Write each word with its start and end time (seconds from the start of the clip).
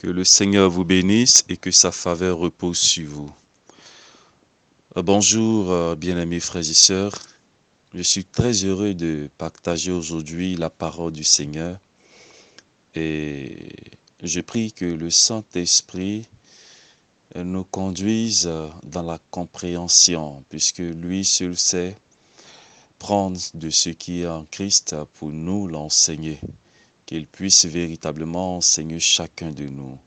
Que 0.00 0.06
le 0.06 0.24
Seigneur 0.24 0.70
vous 0.70 0.86
bénisse 0.86 1.44
et 1.50 1.58
que 1.58 1.70
sa 1.70 1.92
faveur 1.92 2.38
repose 2.38 2.78
sur 2.78 3.06
vous. 3.06 3.30
Euh, 4.96 5.02
bonjour, 5.02 5.70
euh, 5.70 5.94
bien-aimés 5.94 6.40
frères 6.40 6.62
et 6.62 6.72
sœurs. 6.72 7.12
Je 7.92 8.00
suis 8.00 8.24
très 8.24 8.64
heureux 8.64 8.94
de 8.94 9.28
partager 9.36 9.92
aujourd'hui 9.92 10.56
la 10.56 10.70
parole 10.70 11.12
du 11.12 11.22
Seigneur 11.22 11.78
et 12.94 13.74
je 14.22 14.40
prie 14.40 14.72
que 14.72 14.86
le 14.86 15.10
Saint-Esprit 15.10 16.26
nous 17.36 17.64
conduise 17.64 18.50
dans 18.82 19.02
la 19.02 19.18
compréhension 19.30 20.42
puisque 20.48 20.78
lui 20.78 21.26
seul 21.26 21.58
sait 21.58 21.94
prendre 22.98 23.38
de 23.52 23.68
ce 23.68 23.90
qui 23.90 24.22
est 24.22 24.26
en 24.26 24.46
Christ 24.50 24.96
pour 25.12 25.28
nous 25.28 25.68
l'enseigner 25.68 26.40
qu'il 27.10 27.26
puisse 27.26 27.64
véritablement 27.66 28.58
enseigner 28.58 29.00
chacun 29.00 29.50
de 29.50 29.64
nous. 29.64 29.98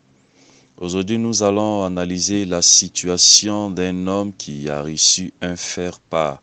Aujourd'hui, 0.78 1.18
nous 1.18 1.44
allons 1.44 1.84
analyser 1.84 2.46
la 2.46 2.62
situation 2.62 3.70
d'un 3.70 4.08
homme 4.08 4.32
qui 4.32 4.70
a 4.70 4.82
reçu 4.82 5.34
un 5.42 5.58
faire 5.58 6.00
par 6.00 6.42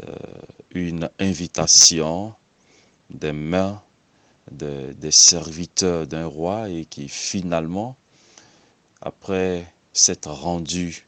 euh, 0.00 0.14
une 0.70 1.10
invitation 1.18 2.32
des 3.10 3.32
mains 3.32 3.82
des 4.50 5.10
serviteurs 5.10 6.06
d'un 6.06 6.24
roi 6.24 6.70
et 6.70 6.86
qui 6.86 7.10
finalement, 7.10 7.96
après 9.02 9.70
s'être 9.92 10.30
rendu 10.30 11.06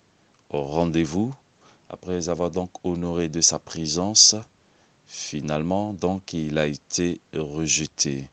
au 0.51 0.63
rendez-vous, 0.63 1.35
après 1.89 2.29
avoir 2.29 2.51
donc 2.51 2.71
honoré 2.85 3.31
de 3.31 3.41
sa 3.41 3.59
présence, 3.59 4.35
finalement, 5.07 5.95
donc 5.95 6.35
il 6.35 6.59
a 6.59 6.67
été 6.67 7.19
rejeté. 7.33 8.29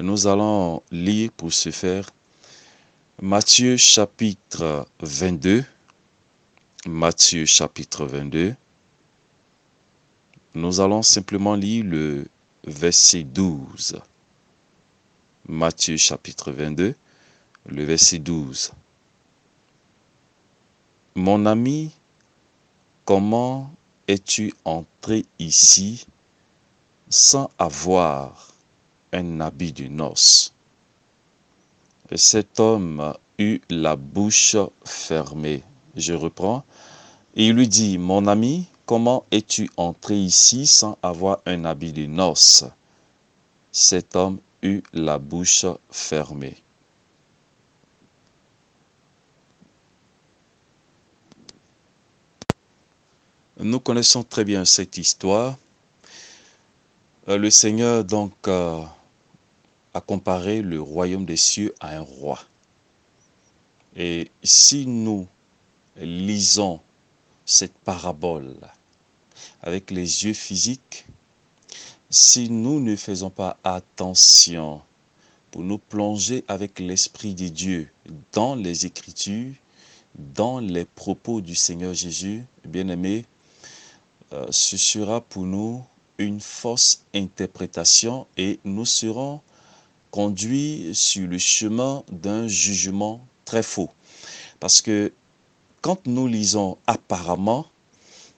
Nous 0.00 0.26
allons 0.26 0.82
lire 0.90 1.30
pour 1.36 1.52
ce 1.52 1.70
faire 1.70 2.10
Matthieu 3.22 3.76
chapitre 3.76 4.88
22. 4.98 5.64
Matthieu 6.86 7.46
chapitre 7.46 8.04
22. 8.04 8.56
Nous 10.54 10.80
allons 10.80 11.02
simplement 11.02 11.54
lire 11.54 11.84
le 11.84 12.26
verset 12.66 13.22
12. 13.22 14.00
Matthieu 15.46 15.96
chapitre 15.96 16.50
22, 16.50 16.96
le 17.66 17.84
verset 17.84 18.18
12. 18.18 18.72
Mon 21.14 21.46
ami, 21.46 21.92
comment 23.04 23.70
es-tu 24.08 24.52
entré 24.64 25.24
ici 25.38 26.08
sans 27.08 27.48
avoir 27.60 28.53
un 29.14 29.40
habit 29.40 29.72
de 29.72 29.86
noces. 29.86 30.52
Et 32.10 32.18
cet 32.18 32.60
homme 32.60 33.14
eut 33.38 33.60
la 33.70 33.96
bouche 33.96 34.56
fermée. 34.84 35.62
Je 35.96 36.12
reprends. 36.12 36.64
Et 37.36 37.46
il 37.46 37.54
lui 37.54 37.68
dit, 37.68 37.96
mon 37.96 38.26
ami, 38.26 38.66
comment 38.84 39.24
es-tu 39.30 39.70
entré 39.76 40.16
ici 40.16 40.66
sans 40.66 40.98
avoir 41.02 41.38
un 41.46 41.64
habit 41.64 41.92
de 41.92 42.06
noces 42.06 42.64
Cet 43.72 44.16
homme 44.16 44.38
eut 44.62 44.82
la 44.92 45.18
bouche 45.18 45.66
fermée. 45.90 46.56
Nous 53.60 53.80
connaissons 53.80 54.24
très 54.24 54.44
bien 54.44 54.64
cette 54.64 54.98
histoire. 54.98 55.56
Euh, 57.28 57.38
le 57.38 57.50
Seigneur 57.50 58.04
donc 58.04 58.32
à 59.94 60.00
comparer 60.00 60.60
le 60.60 60.80
royaume 60.80 61.24
des 61.24 61.36
cieux 61.36 61.74
à 61.80 61.96
un 61.96 62.00
roi. 62.00 62.40
Et 63.96 64.30
si 64.42 64.86
nous 64.86 65.26
lisons 65.96 66.80
cette 67.46 67.78
parabole 67.78 68.56
avec 69.62 69.90
les 69.90 70.24
yeux 70.24 70.34
physiques, 70.34 71.06
si 72.10 72.50
nous 72.50 72.80
ne 72.80 72.96
faisons 72.96 73.30
pas 73.30 73.56
attention 73.64 74.82
pour 75.50 75.62
nous 75.62 75.78
plonger 75.78 76.44
avec 76.48 76.80
l'Esprit 76.80 77.34
de 77.34 77.48
Dieu 77.48 77.90
dans 78.32 78.56
les 78.56 78.86
Écritures, 78.86 79.52
dans 80.16 80.58
les 80.58 80.84
propos 80.84 81.40
du 81.40 81.54
Seigneur 81.54 81.94
Jésus, 81.94 82.44
bien 82.64 82.88
aimé, 82.88 83.24
euh, 84.32 84.46
ce 84.50 84.76
sera 84.76 85.20
pour 85.20 85.44
nous 85.44 85.84
une 86.18 86.40
fausse 86.40 87.04
interprétation 87.14 88.26
et 88.36 88.58
nous 88.64 88.84
serons 88.84 89.40
conduit 90.14 90.90
sur 90.94 91.26
le 91.26 91.38
chemin 91.38 92.04
d'un 92.08 92.46
jugement 92.46 93.20
très 93.44 93.64
faux. 93.64 93.90
Parce 94.60 94.80
que 94.80 95.12
quand 95.80 96.06
nous 96.06 96.28
lisons 96.28 96.78
apparemment, 96.86 97.66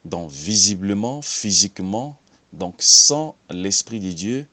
donc 0.07 0.31
visiblement, 0.31 1.21
physiquement, 1.21 2.17
donc 2.55 2.77
sans 2.79 3.37
l'Esprit 3.51 4.01
de 4.01 4.11
Dieu, 4.13 4.47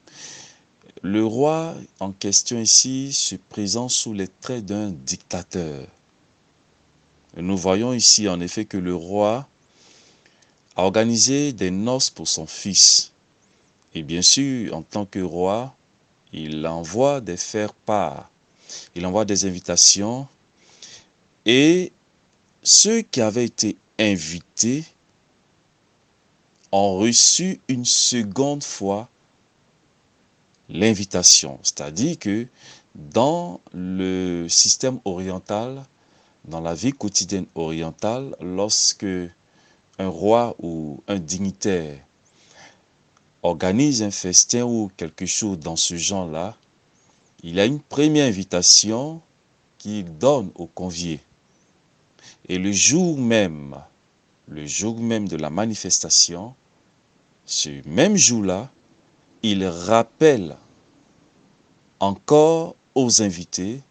le 1.01 1.25
roi 1.25 1.75
en 2.01 2.11
question 2.11 2.59
ici 2.59 3.13
se 3.13 3.35
présente 3.35 3.91
sous 3.91 4.11
les 4.11 4.27
traits 4.27 4.65
d'un 4.65 4.89
dictateur. 4.89 5.87
Nous 7.37 7.55
voyons 7.55 7.93
ici 7.93 8.27
en 8.27 8.41
effet 8.41 8.65
que 8.65 8.75
le 8.75 8.95
roi 8.95 9.47
a 10.75 10.83
organisé 10.83 11.53
des 11.53 11.71
noces 11.71 12.09
pour 12.09 12.27
son 12.27 12.47
fils. 12.47 13.13
Et 13.95 14.03
bien 14.03 14.21
sûr, 14.21 14.75
en 14.75 14.81
tant 14.81 15.05
que 15.05 15.19
roi, 15.19 15.73
il 16.33 16.65
envoie 16.65 17.21
des 17.21 17.37
faire-part, 17.37 18.29
il 18.95 19.05
envoie 19.05 19.25
des 19.25 19.45
invitations 19.45 20.27
et 21.45 21.91
ceux 22.63 23.01
qui 23.01 23.21
avaient 23.21 23.45
été 23.45 23.77
invités 23.99 24.83
ont 26.71 26.97
reçu 26.97 27.59
une 27.67 27.85
seconde 27.85 28.63
fois 28.63 29.07
l'invitation. 30.69 31.59
C'est-à-dire 31.61 32.17
que 32.17 32.47
dans 32.95 33.61
le 33.73 34.47
système 34.49 34.99
oriental, 35.05 35.83
dans 36.45 36.61
la 36.61 36.73
vie 36.73 36.91
quotidienne 36.91 37.45
orientale, 37.53 38.35
lorsque 38.41 39.05
un 39.99 40.07
roi 40.07 40.55
ou 40.59 41.01
un 41.07 41.19
dignitaire 41.19 41.99
organise 43.43 44.01
un 44.01 44.11
festin 44.11 44.63
ou 44.63 44.89
quelque 44.95 45.25
chose 45.25 45.59
dans 45.59 45.75
ce 45.75 45.97
genre-là, 45.97 46.55
il 47.43 47.59
a 47.59 47.65
une 47.65 47.81
première 47.81 48.27
invitation 48.27 49.21
qu'il 49.77 50.17
donne 50.17 50.49
aux 50.55 50.67
conviés. 50.67 51.19
Et 52.47 52.57
le 52.57 52.71
jour 52.71 53.17
même, 53.17 53.75
le 54.47 54.65
jour 54.65 54.99
même 54.99 55.27
de 55.27 55.35
la 55.35 55.49
manifestation, 55.49 56.55
ce 57.45 57.69
même 57.87 58.15
jour-là, 58.15 58.71
il 59.43 59.65
rappelle 59.65 60.55
encore 61.99 62.75
aux 62.95 63.21
invités 63.21 63.81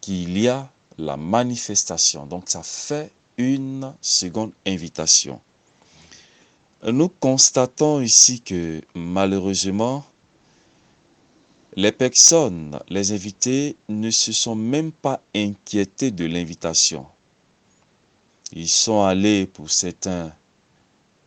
qu'il 0.00 0.36
y 0.36 0.48
a 0.48 0.68
la 0.98 1.16
manifestation. 1.16 2.26
Donc 2.26 2.50
ça 2.50 2.64
fait 2.64 3.12
une 3.38 3.94
seconde 4.00 4.52
invitation 4.66 5.40
nous 6.92 7.08
constatons 7.08 8.00
ici 8.00 8.40
que 8.40 8.82
malheureusement, 8.94 10.04
les 11.76 11.92
personnes, 11.92 12.78
les 12.88 13.12
invités, 13.12 13.76
ne 13.88 14.10
se 14.10 14.32
sont 14.32 14.54
même 14.54 14.92
pas 14.92 15.20
inquiétés 15.34 16.10
de 16.10 16.26
l'invitation. 16.26 17.06
Ils 18.52 18.68
sont 18.68 19.02
allés 19.02 19.46
pour 19.46 19.70
certains 19.70 20.32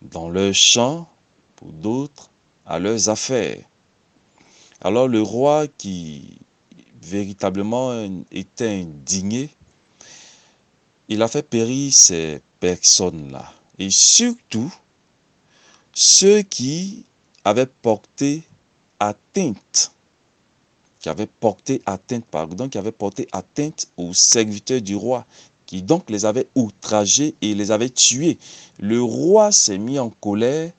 dans 0.02 0.30
leur 0.30 0.54
champ, 0.54 1.10
pour 1.56 1.72
d'autres 1.72 2.30
à 2.66 2.80
leurs 2.80 3.10
affaires. 3.10 3.60
Alors 4.82 5.08
le 5.08 5.22
roi 5.22 5.68
qui 5.68 6.38
véritablement 7.02 8.08
était 8.32 8.82
indigné, 8.82 9.50
il 11.10 11.22
a 11.22 11.28
fait 11.28 11.42
périr 11.42 11.92
ces 11.92 12.42
personnes-là. 12.60 13.52
Et 13.80 13.90
surtout, 13.90 14.74
ceux 16.00 16.44
qui 16.44 17.06
avaient 17.44 17.66
porté 17.66 18.44
atteinte, 19.00 19.92
qui 21.00 21.10
avaient 21.10 21.26
porté 21.26 21.82
atteinte, 21.88 22.24
pardon, 22.30 22.70
qui 22.70 22.78
avaient 22.78 22.92
porté 22.92 23.28
atteinte 23.32 23.88
aux 23.98 24.14
serviteurs 24.14 24.80
du 24.84 24.96
roi, 24.96 25.26
qui 25.66 25.82
donc 25.82 26.12
les 26.12 26.26
avaient 26.26 26.50
outragés 26.54 27.34
et 27.42 27.56
les 27.56 27.72
avaient 27.72 27.90
tués. 27.90 28.38
Le 28.78 29.02
roi 29.02 29.52
s'est 29.52 29.80
mis 29.80 29.98
en 29.98 30.12
colère 30.12 30.72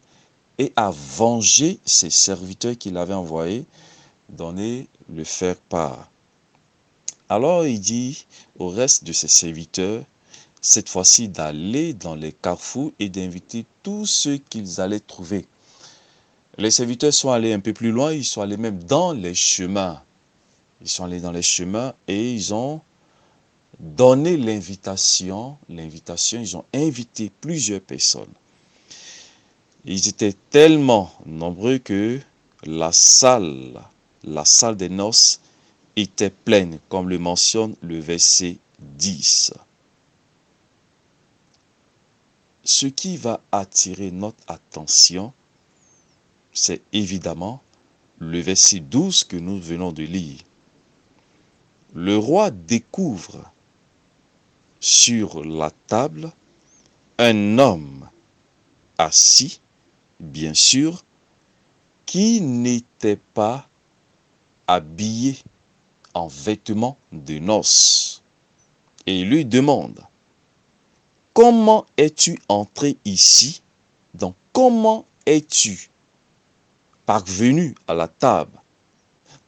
et 0.58 0.72
a 0.76 0.92
vengé 0.92 1.80
ses 1.84 2.10
serviteurs 2.10 2.78
qu'il 2.78 2.96
avait 2.96 3.12
envoyés, 3.12 3.64
donner 4.28 4.86
le 5.12 5.24
faire 5.24 5.56
part. 5.56 6.08
Alors 7.28 7.66
il 7.66 7.80
dit 7.80 8.24
au 8.56 8.68
reste 8.68 9.02
de 9.02 9.12
ses 9.12 9.26
serviteurs, 9.26 10.04
cette 10.60 10.88
fois-ci 10.88 11.28
d'aller 11.28 11.94
dans 11.94 12.14
les 12.14 12.32
carrefours 12.32 12.92
et 12.98 13.08
d'inviter 13.08 13.64
tous 13.82 14.06
ceux 14.06 14.38
qu'ils 14.38 14.80
allaient 14.80 15.00
trouver. 15.00 15.46
Les 16.56 16.70
serviteurs 16.70 17.14
sont 17.14 17.30
allés 17.30 17.52
un 17.52 17.60
peu 17.60 17.72
plus 17.72 17.92
loin, 17.92 18.12
ils 18.12 18.24
sont 18.24 18.40
allés 18.40 18.56
même 18.56 18.82
dans 18.82 19.12
les 19.12 19.34
chemins 19.34 20.02
Ils 20.80 20.88
sont 20.88 21.04
allés 21.04 21.20
dans 21.20 21.30
les 21.30 21.42
chemins 21.42 21.94
et 22.08 22.32
ils 22.32 22.52
ont 22.52 22.80
donné 23.78 24.36
l'invitation. 24.36 25.56
L'invitation, 25.68 26.40
ils 26.40 26.56
ont 26.56 26.64
invité 26.74 27.30
plusieurs 27.40 27.80
personnes. 27.80 28.32
Ils 29.84 30.08
étaient 30.08 30.34
tellement 30.50 31.12
nombreux 31.26 31.78
que 31.78 32.18
la 32.64 32.90
salle, 32.92 33.80
la 34.24 34.44
salle 34.44 34.76
des 34.76 34.88
noces 34.88 35.40
était 35.94 36.30
pleine, 36.30 36.78
comme 36.88 37.08
le 37.08 37.18
mentionne 37.18 37.74
le 37.82 38.00
verset 38.00 38.56
10. 38.80 39.52
Ce 42.70 42.84
qui 42.84 43.16
va 43.16 43.40
attirer 43.50 44.10
notre 44.10 44.44
attention, 44.46 45.32
c'est 46.52 46.82
évidemment 46.92 47.62
le 48.18 48.40
verset 48.40 48.80
12 48.80 49.24
que 49.24 49.38
nous 49.38 49.58
venons 49.58 49.90
de 49.90 50.02
lire. 50.02 50.40
Le 51.94 52.18
roi 52.18 52.50
découvre 52.50 53.50
sur 54.80 55.42
la 55.46 55.70
table 55.86 56.30
un 57.16 57.58
homme 57.58 58.10
assis, 58.98 59.62
bien 60.20 60.52
sûr, 60.52 61.06
qui 62.04 62.42
n'était 62.42 63.20
pas 63.32 63.66
habillé 64.66 65.38
en 66.12 66.26
vêtements 66.26 66.98
de 67.12 67.38
noces. 67.38 68.22
Et 69.06 69.24
lui 69.24 69.46
demande, 69.46 70.06
comment 71.38 71.86
es-tu 71.96 72.36
entré 72.48 72.96
ici? 73.04 73.62
Donc 74.12 74.34
comment 74.52 75.06
es-tu 75.24 75.88
parvenu 77.06 77.76
à 77.86 77.94
la 77.94 78.08
table? 78.08 78.58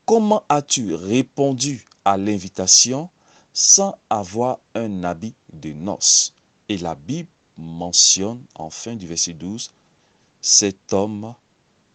Comment 0.06 0.44
as-tu 0.48 0.94
répondu 0.94 1.84
à 2.04 2.16
l'invitation 2.16 3.10
sans 3.52 3.98
avoir 4.08 4.60
un 4.76 5.02
habit 5.02 5.34
de 5.52 5.72
noces? 5.72 6.32
Et 6.68 6.78
la 6.78 6.94
Bible 6.94 7.28
mentionne 7.58 8.44
en 8.54 8.70
fin 8.70 8.94
du 8.94 9.08
verset 9.08 9.32
12, 9.32 9.72
cet 10.40 10.92
homme 10.92 11.34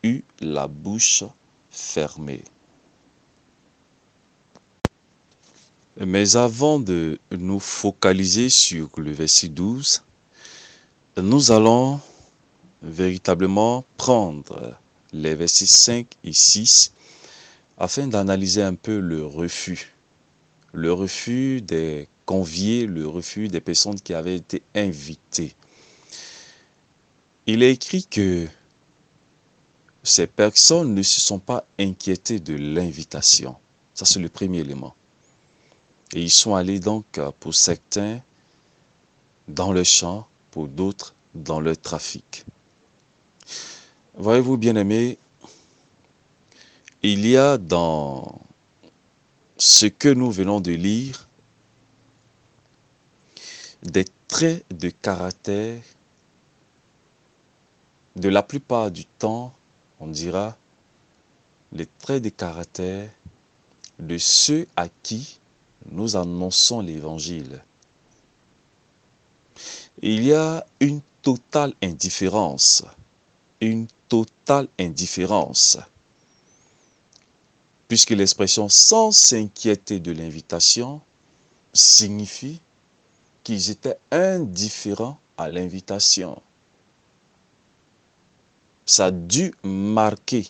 eut 0.03 0.25
la 0.41 0.67
bouche 0.67 1.23
fermée. 1.71 2.43
Mais 5.97 6.35
avant 6.35 6.77
de 6.77 7.17
nous 7.31 7.61
focaliser 7.61 8.49
sur 8.49 8.89
le 8.97 9.11
verset 9.11 9.47
12, 9.47 10.03
nous 11.15 11.51
allons 11.51 12.01
véritablement 12.81 13.85
prendre 13.95 14.75
les 15.13 15.35
versets 15.35 15.65
5 15.65 16.05
et 16.25 16.33
6 16.33 16.91
afin 17.77 18.07
d'analyser 18.07 18.61
un 18.61 18.75
peu 18.75 18.99
le 18.99 19.25
refus. 19.25 19.93
Le 20.73 20.91
refus 20.91 21.61
des 21.61 22.09
conviés, 22.25 22.87
le 22.87 23.07
refus 23.07 23.47
des 23.47 23.61
personnes 23.61 23.99
qui 23.99 24.13
avaient 24.13 24.35
été 24.35 24.63
invitées. 24.75 25.55
Il 27.47 27.63
est 27.63 27.71
écrit 27.71 28.05
que 28.05 28.47
ces 30.03 30.27
personnes 30.27 30.93
ne 30.93 31.03
se 31.03 31.21
sont 31.21 31.39
pas 31.39 31.65
inquiétées 31.79 32.41
de 32.41 32.53
l'invitation. 32.53 33.55
Ça, 33.93 34.03
c'est 34.03 34.19
le 34.19 34.27
premier 34.27 34.59
élément. 34.59 34.93
Et 36.15 36.21
ils 36.21 36.31
sont 36.31 36.55
allés 36.55 36.79
donc, 36.79 37.05
euh, 37.17 37.31
pour 37.41 37.53
certains, 37.53 38.21
dans 39.49 39.73
le 39.73 39.83
champ, 39.83 40.25
pour 40.49 40.69
d'autres, 40.69 41.13
dans 41.35 41.59
le 41.59 41.75
trafic. 41.75 42.45
Voyez-vous, 44.17 44.55
bien-aimés, 44.55 45.17
il 47.03 47.27
y 47.27 47.35
a 47.35 47.57
dans 47.57 48.39
ce 49.57 49.87
que 49.87 50.07
nous 50.07 50.31
venons 50.31 50.61
de 50.61 50.71
lire 50.71 51.27
des 53.83 54.05
traits 54.29 54.65
de 54.73 54.89
caractère 54.89 55.81
de 58.15 58.29
la 58.29 58.41
plupart 58.41 58.89
du 58.89 59.03
temps, 59.03 59.53
on 59.99 60.07
dira, 60.07 60.55
les 61.73 61.87
traits 61.99 62.23
de 62.23 62.29
caractère 62.29 63.09
de 63.99 64.17
ceux 64.17 64.65
à 64.77 64.87
qui 65.03 65.39
nous 65.91 66.15
annonçons 66.15 66.81
l'évangile. 66.81 67.63
Il 70.01 70.23
y 70.23 70.33
a 70.33 70.65
une 70.79 71.01
totale 71.21 71.73
indifférence, 71.81 72.83
une 73.61 73.87
totale 74.09 74.67
indifférence, 74.79 75.77
puisque 77.87 78.11
l'expression 78.11 78.69
sans 78.69 79.11
s'inquiéter 79.11 79.99
de 79.99 80.11
l'invitation 80.11 81.01
signifie 81.73 82.59
qu'ils 83.43 83.69
étaient 83.69 83.97
indifférents 84.11 85.17
à 85.37 85.49
l'invitation. 85.49 86.41
Ça 88.85 89.07
a 89.07 89.11
dû 89.11 89.53
marquer 89.63 90.47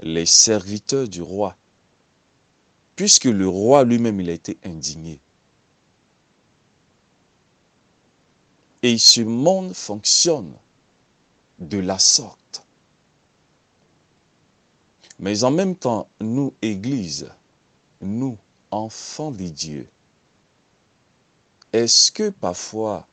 les 0.00 0.26
serviteurs 0.26 1.08
du 1.08 1.22
roi 1.22 1.56
puisque 2.96 3.24
le 3.24 3.48
roi 3.48 3.84
lui-même, 3.84 4.20
il 4.20 4.30
a 4.30 4.34
été 4.34 4.56
indigné. 4.64 5.20
Et 8.82 8.98
ce 8.98 9.22
monde 9.22 9.74
fonctionne 9.74 10.52
de 11.58 11.78
la 11.78 11.98
sorte. 11.98 12.66
Mais 15.18 15.44
en 15.44 15.50
même 15.50 15.76
temps, 15.76 16.08
nous, 16.20 16.52
Église, 16.60 17.30
nous, 18.00 18.36
enfants 18.70 19.30
de 19.30 19.48
Dieu, 19.48 19.88
est-ce 21.72 22.12
que 22.12 22.30
parfois 22.30 23.06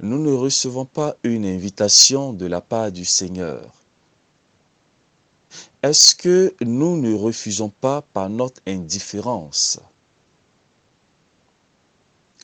nous 0.00 0.18
ne 0.18 0.32
recevons 0.32 0.84
pas 0.84 1.16
une 1.22 1.46
invitation 1.46 2.32
de 2.32 2.46
la 2.46 2.60
part 2.60 2.92
du 2.92 3.04
Seigneur 3.04 3.79
est-ce 5.82 6.14
que 6.14 6.54
nous 6.60 6.96
ne 6.98 7.14
refusons 7.14 7.70
pas 7.70 8.02
par 8.02 8.28
notre 8.28 8.60
indifférence? 8.66 9.80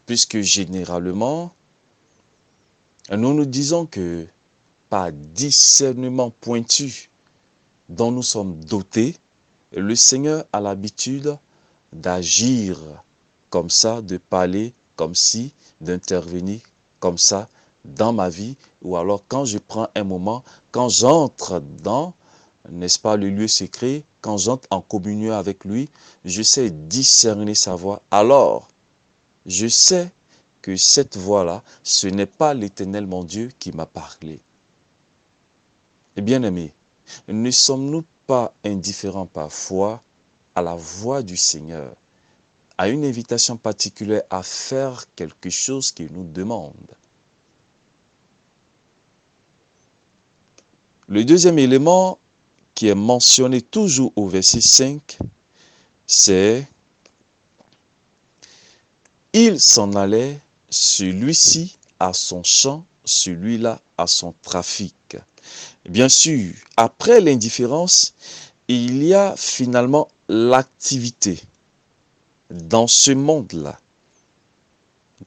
Puisque 0.06 0.40
généralement, 0.40 1.52
nous 3.10 3.34
nous 3.34 3.44
disons 3.44 3.86
que 3.86 4.26
par 4.88 5.12
discernement 5.12 6.32
pointu 6.40 7.10
dont 7.88 8.10
nous 8.10 8.22
sommes 8.22 8.64
dotés, 8.64 9.16
le 9.72 9.94
Seigneur 9.94 10.44
a 10.52 10.60
l'habitude 10.60 11.36
d'agir 11.92 12.78
comme 13.50 13.68
ça, 13.70 14.00
de 14.00 14.16
parler 14.16 14.72
comme 14.96 15.14
si, 15.14 15.52
d'intervenir 15.80 16.60
comme 17.00 17.18
ça 17.18 17.48
dans 17.84 18.12
ma 18.12 18.28
vie, 18.28 18.56
ou 18.82 18.96
alors 18.96 19.22
quand 19.28 19.44
je 19.44 19.58
prends 19.58 19.88
un 19.94 20.04
moment, 20.04 20.42
quand 20.72 20.88
j'entre 20.88 21.60
dans 21.82 22.14
n'est-ce 22.70 22.98
pas, 22.98 23.16
le 23.16 23.30
lieu 23.30 23.48
secret, 23.48 24.04
quand 24.20 24.38
j'entre 24.38 24.66
en 24.70 24.80
communion 24.80 25.32
avec 25.32 25.64
lui, 25.64 25.88
je 26.24 26.42
sais 26.42 26.70
discerner 26.70 27.54
sa 27.54 27.74
voix. 27.74 28.02
Alors, 28.10 28.68
je 29.46 29.68
sais 29.68 30.10
que 30.62 30.76
cette 30.76 31.16
voix-là, 31.16 31.62
ce 31.82 32.08
n'est 32.08 32.26
pas 32.26 32.54
l'éternel 32.54 33.06
mon 33.06 33.22
Dieu 33.22 33.50
qui 33.58 33.72
m'a 33.72 33.86
parlé. 33.86 34.40
Et 36.16 36.22
bien 36.22 36.42
aimé, 36.42 36.72
ne 37.28 37.50
sommes-nous 37.50 38.04
pas 38.26 38.52
indifférents 38.64 39.26
parfois 39.26 40.00
à 40.54 40.62
la 40.62 40.74
voix 40.74 41.22
du 41.22 41.36
Seigneur, 41.36 41.94
à 42.78 42.88
une 42.88 43.04
invitation 43.04 43.56
particulière 43.56 44.22
à 44.30 44.42
faire 44.42 45.04
quelque 45.14 45.50
chose 45.50 45.92
qu'il 45.92 46.12
nous 46.12 46.24
demande? 46.24 46.96
Le 51.08 51.24
deuxième 51.24 51.60
élément 51.60 52.18
qui 52.76 52.88
est 52.88 52.94
mentionné 52.94 53.62
toujours 53.62 54.12
au 54.16 54.28
verset 54.28 54.60
5, 54.60 55.18
c'est 56.06 56.64
il 59.32 59.58
s'en 59.58 59.94
allait, 59.94 60.38
celui-ci 60.68 61.78
à 61.98 62.12
son 62.12 62.42
champ, 62.44 62.84
celui-là 63.04 63.80
à 63.96 64.06
son 64.06 64.34
trafic. 64.42 65.16
Bien 65.88 66.08
sûr, 66.08 66.52
après 66.76 67.20
l'indifférence, 67.20 68.14
il 68.68 69.02
y 69.02 69.14
a 69.14 69.34
finalement 69.36 70.08
l'activité 70.28 71.40
dans 72.50 72.86
ce 72.86 73.12
monde-là. 73.12 73.80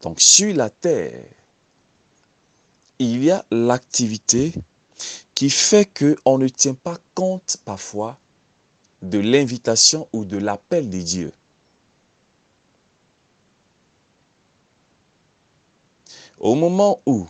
Donc 0.02 0.22
sur 0.22 0.56
la 0.56 0.70
terre, 0.70 1.24
il 3.00 3.24
y 3.24 3.32
a 3.32 3.44
l'activité 3.50 4.54
qui 5.40 5.50
fait 5.50 5.86
qu'on 5.86 6.38
ne 6.38 6.50
tient 6.50 6.74
pas 6.74 6.98
compte 7.16 7.56
parfois 7.64 8.18
de 9.02 9.20
l'invitation 9.20 10.10
ou 10.12 10.26
de 10.26 10.36
l'appel 10.36 10.90
de 10.90 11.00
Dieu. 11.00 11.32
Au 16.40 16.56
moment 16.56 17.00
où 17.06 17.26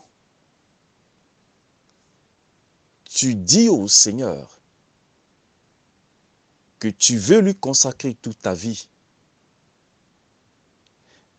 tu 3.03 3.35
dis 3.35 3.69
au 3.69 3.87
Seigneur, 3.87 4.57
que 6.79 6.87
tu 6.87 7.15
veux 7.15 7.41
lui 7.41 7.53
consacrer 7.53 8.15
toute 8.15 8.39
ta 8.39 8.55
vie. 8.55 8.89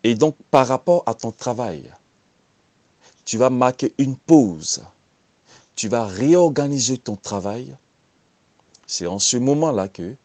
Et 0.05 0.15
donc, 0.15 0.37
par 0.49 0.69
rapport 0.69 1.03
à 1.05 1.15
ton 1.15 1.33
travail, 1.33 1.93
tu 3.25 3.37
vas 3.37 3.49
marquer 3.49 3.93
une 3.97 4.15
pause. 4.15 4.81
Tu 5.75 5.87
vas 5.87 6.05
réorganiser 6.05 6.97
ton 6.97 7.15
travail. 7.15 7.75
C'est 8.87 9.07
en 9.07 9.19
ce 9.19 9.37
moment-là 9.37 9.87
que 9.87 10.15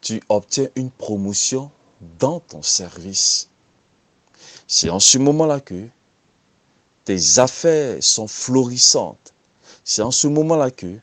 tu 0.00 0.22
obtiens 0.28 0.68
une 0.76 0.90
promotion 0.90 1.70
dans 2.18 2.40
ton 2.40 2.62
service. 2.62 3.48
C'est 4.66 4.90
en 4.90 5.00
ce 5.00 5.18
moment-là 5.18 5.60
que 5.60 5.88
tes 7.04 7.38
affaires 7.38 8.02
sont 8.02 8.28
florissantes. 8.28 9.32
C'est 9.82 10.02
en 10.02 10.10
ce 10.10 10.26
moment-là 10.28 10.70
que 10.70 10.98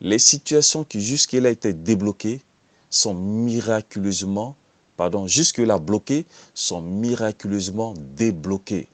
les 0.00 0.18
situations 0.18 0.84
qui 0.84 1.00
jusque-là 1.00 1.50
étaient 1.50 1.74
débloquées 1.74 2.40
sont 2.88 3.14
miraculeusement, 3.14 4.56
pardon, 4.96 5.26
jusque-là 5.26 5.78
bloquées, 5.78 6.26
sont 6.54 6.80
miraculeusement 6.80 7.94
débloquées. 8.16 8.88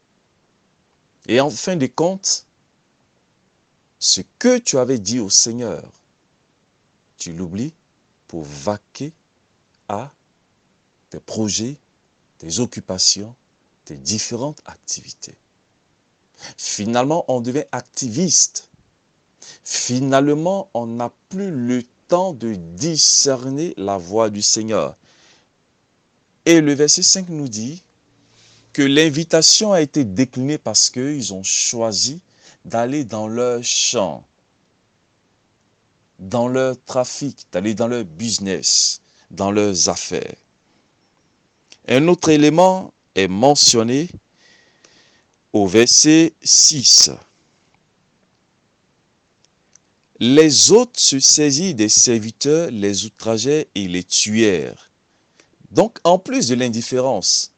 Et 1.28 1.40
en 1.40 1.50
fin 1.50 1.76
de 1.76 1.86
compte, 1.86 2.45
ce 3.98 4.20
que 4.38 4.58
tu 4.58 4.78
avais 4.78 4.98
dit 4.98 5.20
au 5.20 5.30
Seigneur, 5.30 5.90
tu 7.16 7.32
l'oublies 7.32 7.74
pour 8.26 8.42
vaquer 8.44 9.12
à 9.88 10.12
tes 11.10 11.20
projets, 11.20 11.78
tes 12.38 12.58
occupations, 12.58 13.34
tes 13.84 13.96
différentes 13.96 14.60
activités. 14.66 15.34
Finalement, 16.56 17.24
on 17.28 17.40
devient 17.40 17.64
activiste. 17.72 18.68
Finalement, 19.62 20.68
on 20.74 20.86
n'a 20.86 21.12
plus 21.28 21.50
le 21.50 21.82
temps 22.08 22.32
de 22.32 22.54
discerner 22.54 23.74
la 23.76 23.96
voix 23.96 24.28
du 24.28 24.42
Seigneur. 24.42 24.94
Et 26.44 26.60
le 26.60 26.74
verset 26.74 27.02
5 27.02 27.28
nous 27.28 27.48
dit 27.48 27.82
que 28.72 28.82
l'invitation 28.82 29.72
a 29.72 29.80
été 29.80 30.04
déclinée 30.04 30.58
parce 30.58 30.90
qu'ils 30.90 31.32
ont 31.32 31.42
choisi 31.42 32.20
d'aller 32.66 33.04
dans 33.04 33.28
leur 33.28 33.62
champ, 33.62 34.24
dans 36.18 36.48
leur 36.48 36.76
trafic, 36.82 37.46
d'aller 37.52 37.74
dans 37.74 37.86
leur 37.86 38.04
business, 38.04 39.00
dans 39.30 39.52
leurs 39.52 39.88
affaires. 39.88 40.34
Un 41.86 42.08
autre 42.08 42.28
élément 42.28 42.92
est 43.14 43.28
mentionné 43.28 44.08
au 45.52 45.68
verset 45.68 46.34
6. 46.42 47.10
Les 50.18 50.72
autres 50.72 50.98
se 50.98 51.20
saisirent 51.20 51.76
des 51.76 51.88
serviteurs, 51.88 52.70
les 52.72 53.04
outrageaient 53.04 53.68
et 53.76 53.86
les 53.86 54.02
tuèrent. 54.02 54.90
Donc, 55.70 55.98
en 56.02 56.18
plus 56.18 56.48
de 56.48 56.56
l'indifférence 56.56 57.52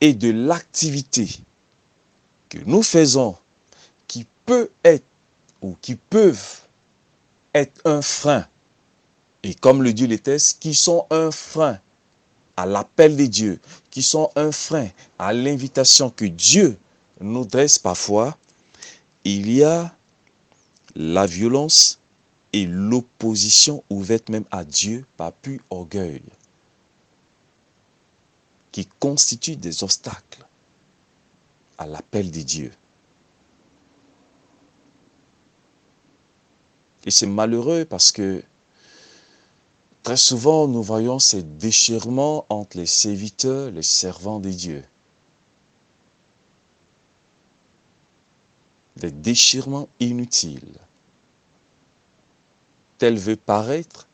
et 0.00 0.12
de 0.12 0.30
l'activité 0.30 1.28
que 2.48 2.58
nous 2.66 2.82
faisons, 2.82 3.36
peut 4.44 4.70
être 4.84 5.04
ou 5.62 5.76
qui 5.80 5.94
peuvent 5.94 6.62
être 7.54 7.80
un 7.84 8.02
frein 8.02 8.46
et 9.44 9.54
comme 9.54 9.82
le 9.82 9.92
dit 9.92 10.06
le 10.06 10.16
qui 10.58 10.74
sont 10.74 11.06
un 11.10 11.30
frein 11.30 11.78
à 12.56 12.64
l'appel 12.64 13.16
de 13.16 13.26
Dieu, 13.26 13.60
qui 13.90 14.02
sont 14.02 14.30
un 14.36 14.50
frein 14.52 14.88
à 15.18 15.32
l'invitation 15.32 16.08
que 16.08 16.24
Dieu 16.24 16.78
nous 17.20 17.44
dresse 17.44 17.78
parfois, 17.78 18.38
il 19.24 19.50
y 19.50 19.62
a 19.62 19.94
la 20.94 21.26
violence 21.26 22.00
et 22.54 22.66
l'opposition 22.66 23.84
ouverte 23.90 24.30
même 24.30 24.46
à 24.50 24.64
Dieu 24.64 25.04
par 25.16 25.32
pu 25.32 25.60
orgueil, 25.70 26.22
qui 28.72 28.86
constituent 28.98 29.56
des 29.56 29.82
obstacles 29.84 30.46
à 31.76 31.86
l'appel 31.86 32.30
de 32.30 32.40
Dieu. 32.40 32.72
Et 37.04 37.10
c'est 37.10 37.26
malheureux 37.26 37.84
parce 37.84 38.12
que 38.12 38.42
Très 40.04 40.18
souvent, 40.18 40.68
nous 40.68 40.82
voyons 40.82 41.18
ces 41.18 41.42
déchirements 41.42 42.44
entre 42.50 42.76
les 42.76 42.84
serviteurs, 42.84 43.70
les 43.70 43.82
servants 43.82 44.38
de 44.38 44.50
Dieu. 44.50 44.84
Des 48.96 49.10
déchirements 49.10 49.88
inutiles. 50.00 50.76
Tel 52.98 53.16
veut 53.16 53.36
paraître, 53.36 54.06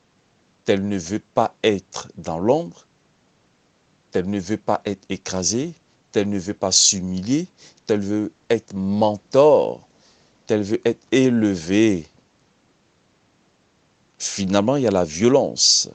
tel 0.64 0.87
ne 0.87 0.97
veut 0.97 1.23
pas 1.35 1.56
être 1.64 2.06
dans 2.16 2.38
l'ombre, 2.38 2.87
tel 4.12 4.30
ne 4.30 4.38
veut 4.38 4.59
pas 4.59 4.82
être 4.85 5.04
écrasé, 5.09 5.75
tel 6.12 6.28
ne 6.28 6.38
veut 6.38 6.54
pas 6.54 6.70
s'humilier, 6.70 7.49
tel 7.87 7.99
veut 7.99 8.32
être 8.49 8.75
mentor, 8.75 9.88
tel 10.47 10.62
veut 10.62 10.80
être 10.85 11.04
élevé, 11.11 12.06
Finalement, 14.21 14.77
il 14.77 14.83
y 14.83 14.87
a 14.87 14.91
la 14.91 15.05
violence. 15.05 15.89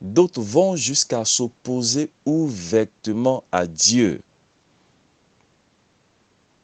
D'autres 0.00 0.40
vont 0.40 0.76
jusqu'à 0.76 1.26
s'opposer 1.26 2.10
ouvertement 2.24 3.44
à 3.52 3.66
Dieu. 3.66 4.22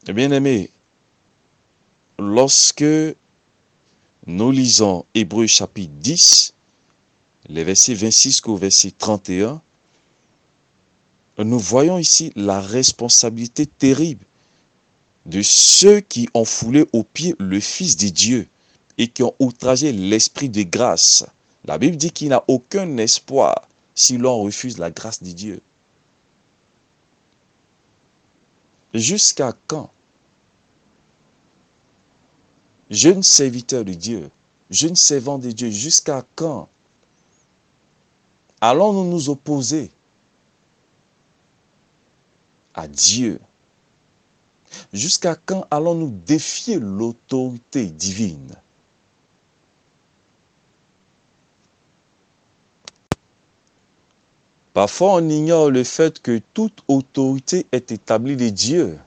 Bien 0.06 0.32
aimé, 0.32 0.70
lorsque 2.18 2.82
nous 4.26 4.50
lisons 4.50 5.04
Hébreu 5.14 5.46
chapitre 5.46 5.92
10, 5.98 6.54
les 7.50 7.62
versets 7.64 7.94
26 7.94 8.40
au 8.46 8.56
verset 8.56 8.92
31, 8.96 9.60
nous 11.38 11.58
voyons 11.58 11.98
ici 11.98 12.32
la 12.36 12.58
responsabilité 12.58 13.66
terrible 13.66 14.24
de 15.26 15.42
ceux 15.42 16.00
qui 16.00 16.30
ont 16.32 16.46
foulé 16.46 16.86
aux 16.94 17.04
pieds 17.04 17.34
le 17.38 17.60
Fils 17.60 17.98
de 17.98 18.08
Dieu 18.08 18.48
et 18.98 19.08
qui 19.08 19.22
ont 19.22 19.34
outragé 19.38 19.92
l'esprit 19.92 20.48
de 20.48 20.62
grâce. 20.62 21.24
La 21.64 21.78
Bible 21.78 21.96
dit 21.96 22.10
qu'il 22.10 22.28
n'a 22.28 22.44
aucun 22.48 22.96
espoir 22.98 23.68
si 23.94 24.18
l'on 24.18 24.42
refuse 24.42 24.78
la 24.78 24.90
grâce 24.90 25.22
de 25.22 25.30
Dieu. 25.30 25.60
Jusqu'à 28.94 29.54
quand? 29.66 29.90
Jeune 32.90 33.22
serviteur 33.22 33.84
de 33.84 33.94
Dieu, 33.94 34.30
jeune 34.70 34.96
servant 34.96 35.38
de 35.38 35.50
Dieu, 35.50 35.70
jusqu'à 35.70 36.24
quand 36.36 36.68
allons-nous 38.60 39.10
nous 39.10 39.30
opposer 39.30 39.90
à 42.74 42.86
Dieu? 42.86 43.40
Jusqu'à 44.92 45.34
quand 45.34 45.66
allons-nous 45.70 46.10
défier 46.26 46.78
l'autorité 46.78 47.86
divine? 47.86 48.54
Parfois, 54.72 55.16
on 55.16 55.28
ignore 55.28 55.70
le 55.70 55.84
fait 55.84 56.20
que 56.20 56.40
toute 56.54 56.82
autorité 56.88 57.66
est 57.72 57.92
établie 57.92 58.36
de 58.36 58.48
Dieu 58.48 58.98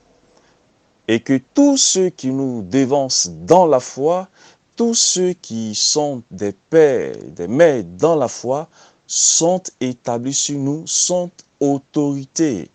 et 1.08 1.20
que 1.20 1.40
tous 1.54 1.76
ceux 1.76 2.08
qui 2.08 2.28
nous 2.28 2.62
dévancent 2.62 3.30
dans 3.30 3.66
la 3.66 3.80
foi, 3.80 4.28
tous 4.76 4.94
ceux 4.94 5.32
qui 5.32 5.74
sont 5.74 6.22
des 6.30 6.52
pères, 6.52 7.16
des 7.24 7.48
mères 7.48 7.82
dans 7.84 8.14
la 8.14 8.28
foi, 8.28 8.68
sont 9.08 9.62
établis 9.80 10.34
sur 10.34 10.58
nous, 10.58 10.86
sont 10.86 11.30
autorités. 11.58 12.70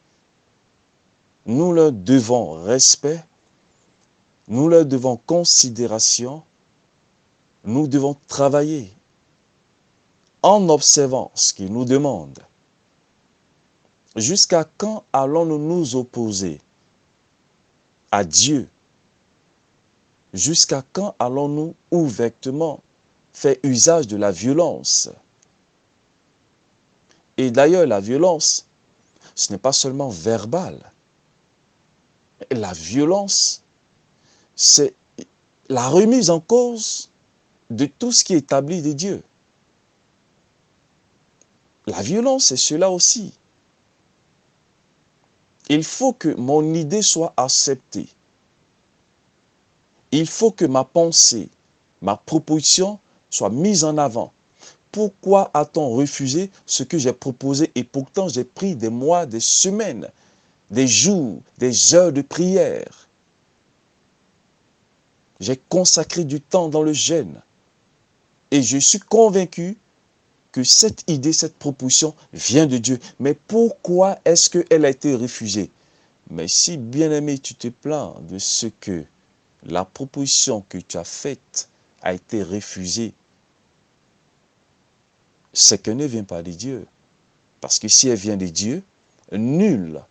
Nous 1.46 1.72
leur 1.72 1.94
devons 1.94 2.64
respect, 2.64 3.24
nous 4.50 4.68
leur 4.68 4.86
devons 4.86 5.16
considération, 5.16 6.44
nous 7.64 7.88
devons 7.88 8.18
travailler 8.28 8.92
en 10.42 10.68
observant 10.70 11.32
ce 11.36 11.54
qu'ils 11.54 11.72
nous 11.72 11.86
demandent. 11.86 12.40
Jusqu'à 14.16 14.66
quand 14.78 15.06
allons-nous 15.14 15.58
nous 15.58 15.96
opposer 15.96 16.60
à 18.12 18.26
Dieu? 18.26 18.68
Jusqu'à 20.34 20.84
quand 20.92 21.16
allons-nous 21.18 21.76
ouvertement 21.92 22.82
faire 23.32 23.56
usage 23.64 24.08
de 24.08 24.18
la 24.18 24.32
violence? 24.32 25.10
Et 27.38 27.52
d'ailleurs, 27.52 27.88
la 27.88 28.02
violence, 28.02 28.68
ce 29.34 29.54
n'est 29.54 29.60
pas 29.60 29.72
seulement 29.72 30.10
verbal. 30.10 30.92
La 32.52 32.74
violence, 32.74 33.64
c'est 34.56 34.94
la 35.70 35.88
remise 35.88 36.30
en 36.30 36.42
cause 36.42 37.10
de 37.70 37.86
tout 37.86 38.12
ce 38.12 38.26
qui 38.26 38.34
est 38.34 38.40
établi 38.40 38.82
de 38.82 38.92
Dieu. 38.92 39.24
La 41.88 42.02
violence, 42.02 42.48
c'est 42.48 42.58
cela 42.58 42.92
aussi. 42.92 43.34
Il 45.70 45.84
faut 45.84 46.14
que 46.14 46.30
mon 46.36 46.74
idée 46.74 47.02
soit 47.02 47.34
acceptée. 47.38 48.10
Il 50.12 50.28
faut 50.28 50.52
que 50.52 50.66
ma 50.66 50.84
pensée, 50.84 51.50
ma 52.02 52.18
proposition 52.18 53.00
soit 53.30 53.50
mise 53.50 53.84
en 53.84 53.98
avant. 53.98 54.32
Pourquoi 54.92 55.50
a-t-on 55.54 55.90
refusé 55.92 56.52
ce 56.66 56.84
que 56.84 56.98
j'ai 56.98 57.14
proposé 57.14 57.72
et 57.76 57.86
pourtant 57.86 58.28
j'ai 58.28 58.44
pris 58.44 58.76
des 58.76 58.90
mois, 58.90 59.26
des 59.26 59.40
semaines, 59.40 60.10
des 60.70 60.88
jours, 60.88 61.40
des 61.58 61.96
heures 61.96 62.12
de 62.12 62.22
prière? 62.22 63.08
J'ai 65.40 65.58
consacré 65.70 66.26
du 66.26 66.42
temps 66.42 66.68
dans 66.68 66.84
le 66.84 66.94
jeûne 66.94 67.42
et 68.52 68.62
je 68.62 68.78
suis 68.78 69.00
convaincu 69.00 69.78
que 70.52 70.64
cette 70.64 71.10
idée, 71.10 71.34
cette 71.34 71.56
proposition 71.56 72.14
vient 72.34 72.66
de 72.66 72.78
Dieu. 72.78 73.00
Mais 73.20 73.34
pourquoi 73.34 74.20
est-ce 74.26 74.50
qu'elle 74.50 74.86
a 74.86 74.90
été 74.90 75.16
refusée? 75.16 75.72
Mais 76.30 76.48
si, 76.48 76.78
bien-aimé, 76.78 77.40
tu 77.40 77.56
te 77.56 77.68
plains 77.68 78.16
de 78.30 78.38
ce 78.38 78.68
que 78.68 79.04
la 79.64 79.86
proposition 79.86 80.64
que 80.68 80.78
tu 80.78 80.98
as 80.98 81.04
faite 81.04 81.70
a 82.02 82.14
été 82.14 82.44
refusée, 82.44 83.14
c'est 85.54 85.82
qu'elle 85.82 85.98
ne 85.98 86.06
vient 86.06 86.24
pas 86.24 86.42
de 86.42 86.52
Dieu. 86.52 86.86
Parce 87.60 87.78
que 87.78 87.88
si 87.88 88.08
elle 88.08 88.18
vient 88.18 88.38
de 88.38 88.48
Dieu, 88.48 88.84
nul 89.32 90.02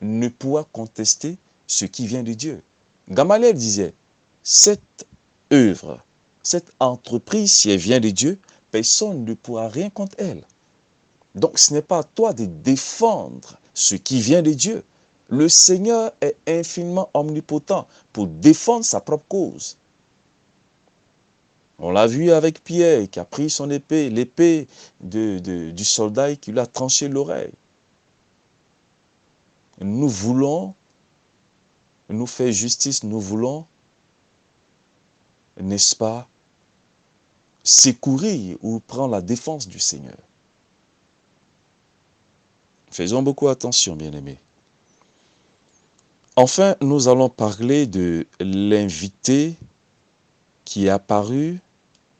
ne 0.00 0.28
pourra 0.28 0.64
contester 0.64 1.38
ce 1.66 1.84
qui 1.84 2.06
vient 2.06 2.22
de 2.22 2.34
Dieu. 2.34 2.62
Gamaliel 3.08 3.54
disait, 3.54 3.94
cette 4.42 5.06
œuvre, 5.52 6.02
cette 6.42 6.72
entreprise, 6.80 7.52
si 7.52 7.70
elle 7.70 7.78
vient 7.78 8.00
de 8.00 8.10
Dieu, 8.10 8.38
personne 8.70 9.24
ne 9.24 9.34
pourra 9.34 9.68
rien 9.68 9.90
contre 9.90 10.16
elle. 10.18 10.44
Donc 11.34 11.58
ce 11.58 11.72
n'est 11.72 11.82
pas 11.82 11.98
à 11.98 12.04
toi 12.04 12.32
de 12.32 12.46
défendre 12.46 13.58
ce 13.74 13.94
qui 13.94 14.20
vient 14.20 14.42
de 14.42 14.52
Dieu. 14.52 14.84
Le 15.28 15.48
Seigneur 15.48 16.12
est 16.20 16.36
infiniment 16.46 17.10
omnipotent 17.14 17.86
pour 18.12 18.26
défendre 18.26 18.84
sa 18.84 19.00
propre 19.00 19.24
cause. 19.28 19.76
On 21.78 21.92
l'a 21.92 22.06
vu 22.06 22.32
avec 22.32 22.64
Pierre 22.64 23.08
qui 23.08 23.20
a 23.20 23.24
pris 23.24 23.50
son 23.50 23.70
épée, 23.70 24.10
l'épée 24.10 24.66
du 25.00 25.84
soldat 25.84 26.34
qui 26.34 26.50
lui 26.50 26.58
a 26.58 26.66
tranché 26.66 27.08
l'oreille. 27.08 27.52
Nous 29.80 30.08
voulons 30.08 30.74
nous 32.08 32.26
faire 32.26 32.50
justice, 32.50 33.04
nous 33.04 33.20
voulons, 33.20 33.66
n'est-ce 35.60 35.94
pas, 35.94 36.26
secourir 37.68 38.56
ou 38.62 38.80
prendre 38.80 39.12
la 39.12 39.20
défense 39.20 39.68
du 39.68 39.78
Seigneur. 39.78 40.16
Faisons 42.90 43.22
beaucoup 43.22 43.48
attention, 43.48 43.94
bien-aimés. 43.94 44.38
Enfin, 46.34 46.76
nous 46.80 47.08
allons 47.08 47.28
parler 47.28 47.86
de 47.86 48.26
l'invité 48.40 49.54
qui 50.64 50.86
est 50.86 50.90
apparu 50.90 51.60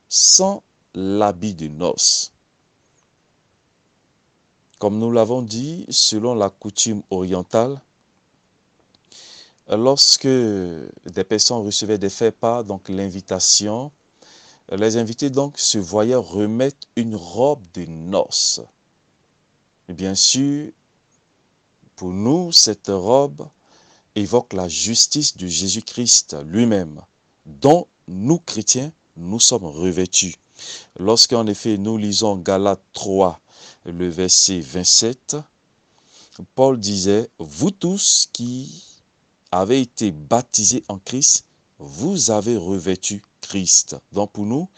sans 0.07 0.61
l'habit 0.93 1.55
de 1.55 1.67
noces. 1.67 2.31
Comme 4.77 4.99
nous 4.99 5.11
l'avons 5.11 5.41
dit, 5.41 5.87
selon 5.89 6.35
la 6.35 6.51
coutume 6.51 7.01
orientale, 7.09 7.81
lorsque 9.67 10.27
des 10.27 11.23
personnes 11.27 11.65
recevaient 11.65 11.97
des 11.97 12.09
faits 12.11 12.35
pas, 12.35 12.61
donc 12.61 12.87
l'invitation, 12.87 13.91
les 14.71 14.97
invités 14.97 15.29
donc 15.29 15.57
se 15.57 15.77
voyaient 15.77 16.15
remettre 16.15 16.87
une 16.95 17.15
robe 17.15 17.63
de 17.73 17.85
noces. 17.85 18.61
Et 19.87 19.93
bien 19.93 20.15
sûr, 20.15 20.71
pour 21.95 22.11
nous, 22.11 22.51
cette 22.51 22.89
robe 22.89 23.47
évoque 24.15 24.53
la 24.53 24.67
justice 24.67 25.35
de 25.35 25.47
Jésus-Christ 25.47 26.37
lui-même, 26.45 27.01
dont 27.45 27.87
nous, 28.07 28.39
chrétiens, 28.39 28.91
nous 29.17 29.39
sommes 29.39 29.65
revêtus. 29.65 30.35
Lorsqu'en 30.99 31.47
effet 31.47 31.77
nous 31.77 31.97
lisons 31.97 32.37
Galates 32.37 32.83
3, 32.93 33.39
le 33.85 34.09
verset 34.09 34.59
27, 34.59 35.37
Paul 36.55 36.79
disait, 36.79 37.29
Vous 37.39 37.71
tous 37.71 38.29
qui 38.31 38.83
avez 39.51 39.81
été 39.81 40.11
baptisés 40.11 40.83
en 40.87 40.99
Christ, 40.99 41.45
vous 41.79 42.31
avez 42.31 42.57
revêtu 42.57 43.23
Christ. 43.49 43.97
Donc 44.13 44.31
pour 44.31 44.45
nous, 44.45 44.69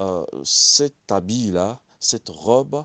euh, 0.00 0.24
cet 0.44 1.10
habit-là, 1.10 1.80
cette 2.00 2.28
robe, 2.28 2.84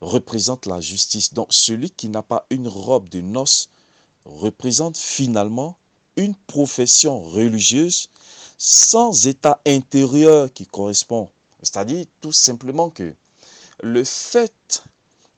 représente 0.00 0.66
la 0.66 0.80
justice. 0.80 1.34
Donc 1.34 1.48
celui 1.52 1.90
qui 1.90 2.08
n'a 2.08 2.22
pas 2.22 2.46
une 2.50 2.68
robe 2.68 3.08
de 3.08 3.20
noces 3.20 3.68
représente 4.24 4.96
finalement 4.96 5.76
une 6.16 6.34
profession 6.34 7.20
religieuse 7.20 8.08
sans 8.56 9.26
état 9.26 9.60
intérieur 9.66 10.52
qui 10.52 10.66
correspond. 10.66 11.30
C'est-à-dire 11.62 12.06
tout 12.20 12.32
simplement 12.32 12.90
que 12.90 13.14
le 13.82 14.04
fait 14.04 14.84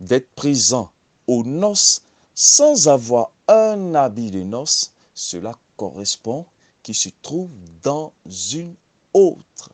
d'être 0.01 0.31
présent 0.31 0.93
aux 1.27 1.45
noces 1.45 2.03
sans 2.35 2.89
avoir 2.89 3.31
un 3.49 3.95
habit 3.95 4.31
de 4.31 4.43
noces, 4.43 4.93
cela 5.15 5.55
correspond 5.77 6.47
qui 6.83 6.95
se 6.95 7.11
trouve 7.23 7.51
dans 7.83 8.13
une 8.53 8.75
autre 9.15 9.71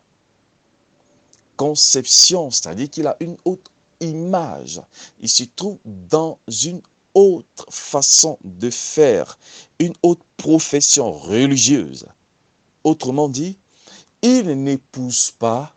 conception, 1.57 2.51
c'est-à-dire 2.51 2.89
qu'il 2.89 3.07
a 3.07 3.17
une 3.21 3.37
autre 3.45 3.71
image. 4.01 4.81
Il 5.21 5.29
se 5.29 5.45
trouve 5.45 5.79
dans 5.85 6.39
une 6.65 6.81
autre 7.15 7.67
façon 7.69 8.39
de 8.45 8.71
faire, 8.71 9.39
une 9.79 9.95
autre 10.03 10.25
profession 10.37 11.13
religieuse. 11.13 12.07
Autrement 12.85 13.29
dit, 13.29 13.59
il 14.23 14.47
n'épouse 14.63 15.33
pas 15.33 15.75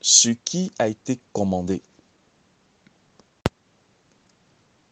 ce 0.00 0.28
qui 0.28 0.70
a 0.78 0.88
été 0.88 1.18
commandé. 1.32 1.80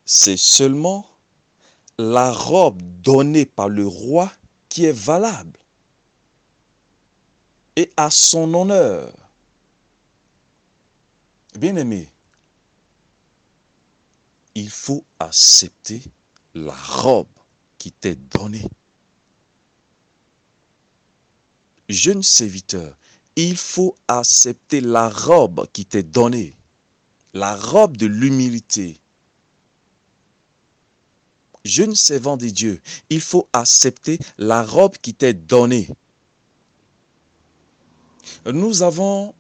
C'est 0.05 0.39
seulement 0.39 1.07
la 1.99 2.33
robe 2.33 2.83
donnée 3.03 3.45
par 3.45 3.69
le 3.69 3.87
roi 3.87 4.33
qui 4.69 4.87
est 4.87 4.97
valable 4.97 5.61
à 7.97 8.11
son 8.11 8.53
honneur. 8.55 9.13
Bien-aimé, 11.57 12.09
il 14.55 14.71
faut 14.71 15.05
accepter 15.19 16.03
la 16.55 16.75
robe 16.75 17.27
qui 17.79 17.91
t'est 17.93 18.17
donnée. 18.17 18.69
Jeune 21.89 22.23
serviteur, 22.23 22.97
il 23.37 23.57
faut 23.57 23.95
accepter 24.07 24.81
la 24.81 25.09
robe 25.09 25.67
qui 25.73 25.85
t'est 25.85 26.03
donnée, 26.03 26.55
la 27.35 27.57
robe 27.57 27.97
de 27.97 28.07
l'humilité. 28.07 28.97
Jeune 31.65 31.95
servant 31.95 32.37
de 32.37 32.49
Dieu, 32.49 32.81
il 33.11 33.21
faut 33.21 33.49
accepter 33.53 34.19
la 34.39 34.63
robe 34.63 34.97
qui 34.99 35.15
t'est 35.15 35.35
donnée. 35.35 35.89
Nous 38.47 38.83
avons 38.83 39.35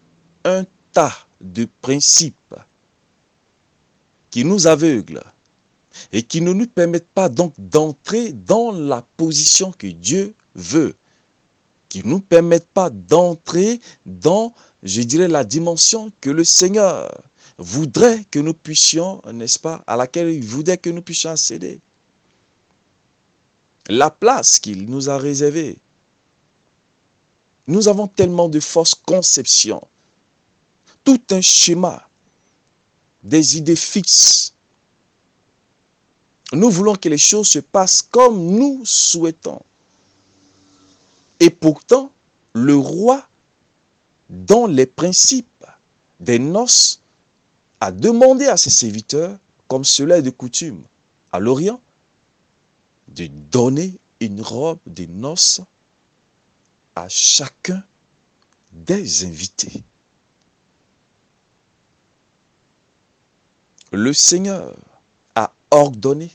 un 0.45 0.65
tas 0.93 1.17
de 1.41 1.67
principes 1.81 2.55
qui 4.31 4.45
nous 4.45 4.67
aveuglent 4.67 5.23
et 6.13 6.23
qui 6.23 6.41
ne 6.41 6.53
nous 6.53 6.67
permettent 6.67 7.09
pas 7.09 7.29
donc 7.29 7.53
d'entrer 7.59 8.33
dans 8.33 8.73
la 8.73 9.05
position 9.17 9.73
que 9.73 9.87
Dieu 9.87 10.35
veut, 10.55 10.95
qui 11.89 11.99
ne 12.05 12.11
nous 12.11 12.21
permettent 12.21 12.69
pas 12.69 12.91
d'entrer 12.91 13.81
dans, 14.07 14.53
je 14.83 15.03
dirais, 15.03 15.29
la 15.29 15.45
dimension 15.45 16.13
que 16.21 16.31
le 16.31 16.45
Seigneur 16.45 17.23
voudrait 17.59 18.25
que 18.31 18.39
nous 18.39 18.55
puissions, 18.55 19.21
n'est-ce 19.33 19.59
pas, 19.59 19.85
à 19.87 19.97
laquelle 19.97 20.31
il 20.31 20.45
voudrait 20.45 20.79
que 20.79 20.91
nous 20.91 21.03
puissions 21.03 21.31
accéder. 21.31 21.81
La 23.89 24.11
place 24.11 24.59
qu'il 24.59 24.87
nous 24.89 25.11
a 25.11 25.19
réservée. 25.19 25.79
Nous 27.71 27.87
avons 27.87 28.09
tellement 28.09 28.49
de 28.49 28.59
fausses 28.59 28.97
conceptions, 28.97 29.81
tout 31.05 31.21
un 31.31 31.41
schéma, 31.41 32.09
des 33.23 33.59
idées 33.59 33.77
fixes. 33.77 34.55
Nous 36.53 36.69
voulons 36.69 36.97
que 36.97 37.09
les 37.09 37.17
choses 37.17 37.47
se 37.47 37.61
passent 37.61 38.03
comme 38.03 38.45
nous 38.45 38.81
souhaitons. 38.85 39.63
Et 41.39 41.49
pourtant, 41.49 42.11
le 42.55 42.75
roi, 42.75 43.29
dans 44.29 44.67
les 44.67 44.87
principes 44.87 45.65
des 46.19 46.41
noces, 46.41 47.01
a 47.79 47.93
demandé 47.93 48.47
à 48.47 48.57
ses 48.57 48.71
serviteurs, 48.71 49.39
comme 49.69 49.85
cela 49.85 50.19
est 50.19 50.23
de 50.23 50.31
coutume 50.31 50.83
à 51.31 51.39
l'Orient, 51.39 51.81
de 53.15 53.29
donner 53.29 53.95
une 54.19 54.43
robe 54.43 54.81
de 54.89 55.05
noces 55.05 55.61
à 56.97 57.09
chacun 57.09 57.85
des 58.73 59.25
invités. 59.25 59.83
Le 63.93 64.13
Seigneur 64.13 64.77
a 65.35 65.53
ordonné 65.71 66.31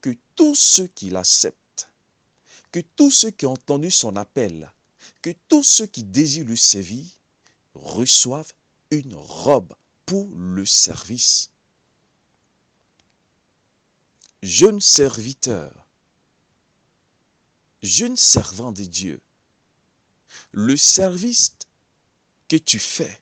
que 0.00 0.10
tous 0.34 0.54
ceux 0.54 0.86
qui 0.86 1.10
l'acceptent, 1.10 1.90
que 2.72 2.80
tous 2.80 3.10
ceux 3.10 3.30
qui 3.30 3.46
ont 3.46 3.52
entendu 3.52 3.90
son 3.90 4.16
appel, 4.16 4.72
que 5.22 5.30
tous 5.48 5.62
ceux 5.62 5.86
qui 5.86 6.04
désirent 6.04 6.46
le 6.46 6.56
servir, 6.56 7.06
reçoivent 7.74 8.52
une 8.90 9.14
robe 9.14 9.74
pour 10.04 10.26
le 10.34 10.66
service. 10.66 11.50
Jeune 14.42 14.80
serviteur, 14.80 15.86
jeune 17.82 18.16
servant 18.16 18.72
de 18.72 18.84
Dieu, 18.84 19.20
le 20.52 20.76
service 20.76 21.56
que 22.48 22.56
tu 22.56 22.78
fais, 22.78 23.20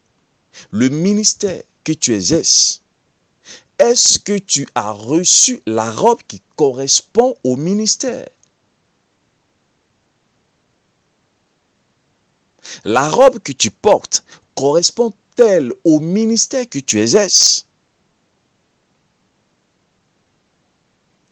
le 0.71 0.89
ministère 0.89 1.63
que 1.85 1.93
tu 1.93 2.15
exerces, 2.15 2.83
est-ce 3.79 4.19
que 4.19 4.39
tu 4.39 4.67
as 4.75 4.91
reçu 4.91 5.61
la 5.67 5.91
robe 5.91 6.21
qui 6.27 6.41
correspond 6.57 7.37
au 7.45 7.57
ministère? 7.57 8.29
La 12.85 13.09
robe 13.09 13.39
que 13.39 13.53
tu 13.53 13.71
portes 13.71 14.25
correspond-elle 14.55 15.73
au 15.85 16.01
ministère 16.01 16.69
que 16.69 16.79
tu 16.79 17.01
exerces? 17.01 17.67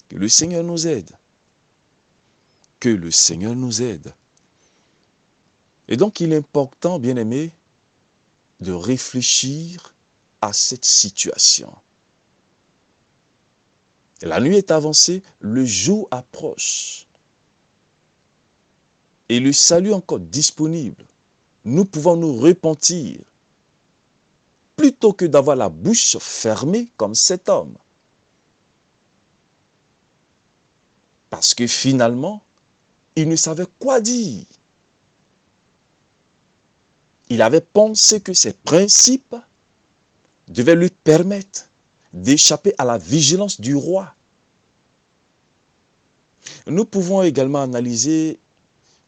Que 0.08 0.16
le 0.16 0.28
Seigneur 0.28 0.62
nous 0.62 0.86
aide. 0.86 1.10
Que 2.78 2.90
le 2.90 3.10
Seigneur 3.10 3.56
nous 3.56 3.82
aide. 3.82 4.12
Et 5.88 5.96
donc 5.96 6.20
il 6.20 6.32
est 6.32 6.36
important, 6.36 6.98
bien 6.98 7.16
aimé, 7.16 7.50
de 8.60 8.72
réfléchir 8.72 9.94
à 10.40 10.52
cette 10.52 10.84
situation. 10.84 11.74
La 14.22 14.40
nuit 14.40 14.56
est 14.56 14.70
avancée, 14.70 15.22
le 15.40 15.64
jour 15.64 16.08
approche. 16.10 17.06
Et 19.28 19.40
le 19.40 19.52
salut 19.52 19.92
encore 19.92 20.20
disponible. 20.20 21.04
Nous 21.64 21.84
pouvons 21.84 22.16
nous 22.16 22.34
repentir 22.34 23.20
plutôt 24.76 25.12
que 25.12 25.24
d'avoir 25.24 25.56
la 25.56 25.68
bouche 25.68 26.16
fermée 26.18 26.90
comme 26.96 27.14
cet 27.14 27.48
homme. 27.48 27.74
Parce 31.30 31.54
que 31.54 31.66
finalement, 31.66 32.42
il 33.16 33.28
ne 33.28 33.36
savait 33.36 33.66
quoi 33.78 34.00
dire. 34.00 34.44
Il 37.30 37.42
avait 37.42 37.60
pensé 37.60 38.20
que 38.20 38.34
ces 38.34 38.52
principes 38.52 39.36
devaient 40.48 40.74
lui 40.74 40.90
permettre 40.90 41.70
d'échapper 42.12 42.74
à 42.78 42.84
la 42.84 42.98
vigilance 42.98 43.60
du 43.60 43.74
roi. 43.74 44.14
Nous 46.66 46.84
pouvons 46.84 47.22
également 47.22 47.62
analyser 47.62 48.38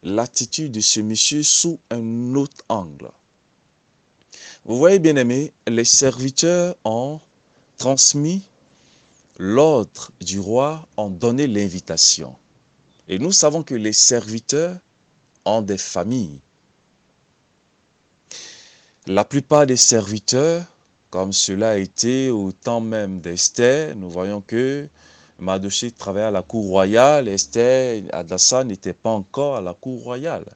l'attitude 0.02 0.72
de 0.72 0.80
ce 0.80 1.00
monsieur 1.00 1.42
sous 1.42 1.78
un 1.90 2.34
autre 2.34 2.64
angle. 2.68 3.10
Vous 4.64 4.76
voyez, 4.76 4.98
bien 4.98 5.16
aimé, 5.16 5.52
les 5.66 5.84
serviteurs 5.84 6.76
ont 6.84 7.20
transmis 7.76 8.42
l'ordre 9.38 10.10
du 10.20 10.40
roi, 10.40 10.86
ont 10.96 11.10
donné 11.10 11.46
l'invitation. 11.46 12.36
Et 13.08 13.18
nous 13.18 13.32
savons 13.32 13.62
que 13.62 13.74
les 13.74 13.92
serviteurs 13.92 14.78
ont 15.44 15.62
des 15.62 15.78
familles. 15.78 16.40
La 19.08 19.24
plupart 19.24 19.66
des 19.66 19.76
serviteurs 19.76 20.64
comme 21.10 21.32
cela 21.32 21.70
a 21.70 21.76
été 21.76 22.28
au 22.30 22.50
temps 22.50 22.80
même 22.80 23.20
d'Esther, 23.20 23.94
nous 23.94 24.10
voyons 24.10 24.40
que 24.40 24.88
Madoché 25.38 25.92
travaillait 25.92 26.26
à 26.26 26.30
la 26.32 26.42
cour 26.42 26.66
royale, 26.66 27.28
Esther, 27.28 28.02
Adassa 28.12 28.64
n'était 28.64 28.92
pas 28.94 29.10
encore 29.10 29.54
à 29.54 29.60
la 29.60 29.74
cour 29.74 30.02
royale. 30.02 30.46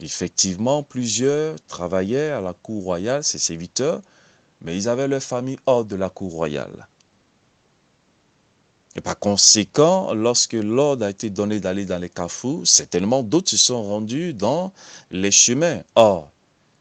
Effectivement, 0.00 0.82
plusieurs 0.82 1.54
travaillaient 1.68 2.30
à 2.30 2.40
la 2.40 2.52
cour 2.52 2.82
royale, 2.82 3.22
ces 3.22 3.38
serviteurs, 3.38 4.02
mais 4.60 4.76
ils 4.76 4.88
avaient 4.88 5.06
leur 5.06 5.22
famille 5.22 5.58
hors 5.66 5.84
de 5.84 5.94
la 5.94 6.10
cour 6.10 6.32
royale. 6.32 6.88
Et 8.96 9.00
par 9.00 9.16
conséquent, 9.16 10.14
lorsque 10.14 10.54
l'ordre 10.54 11.04
a 11.04 11.10
été 11.10 11.30
donné 11.30 11.60
d'aller 11.60 11.84
dans 11.84 11.98
les 11.98 12.08
carrefours, 12.08 12.66
certainement 12.66 13.22
d'autres 13.22 13.50
se 13.50 13.56
sont 13.56 13.84
rendus 13.84 14.34
dans 14.34 14.72
les 15.12 15.30
chemins. 15.30 15.82
Or, 15.94 16.32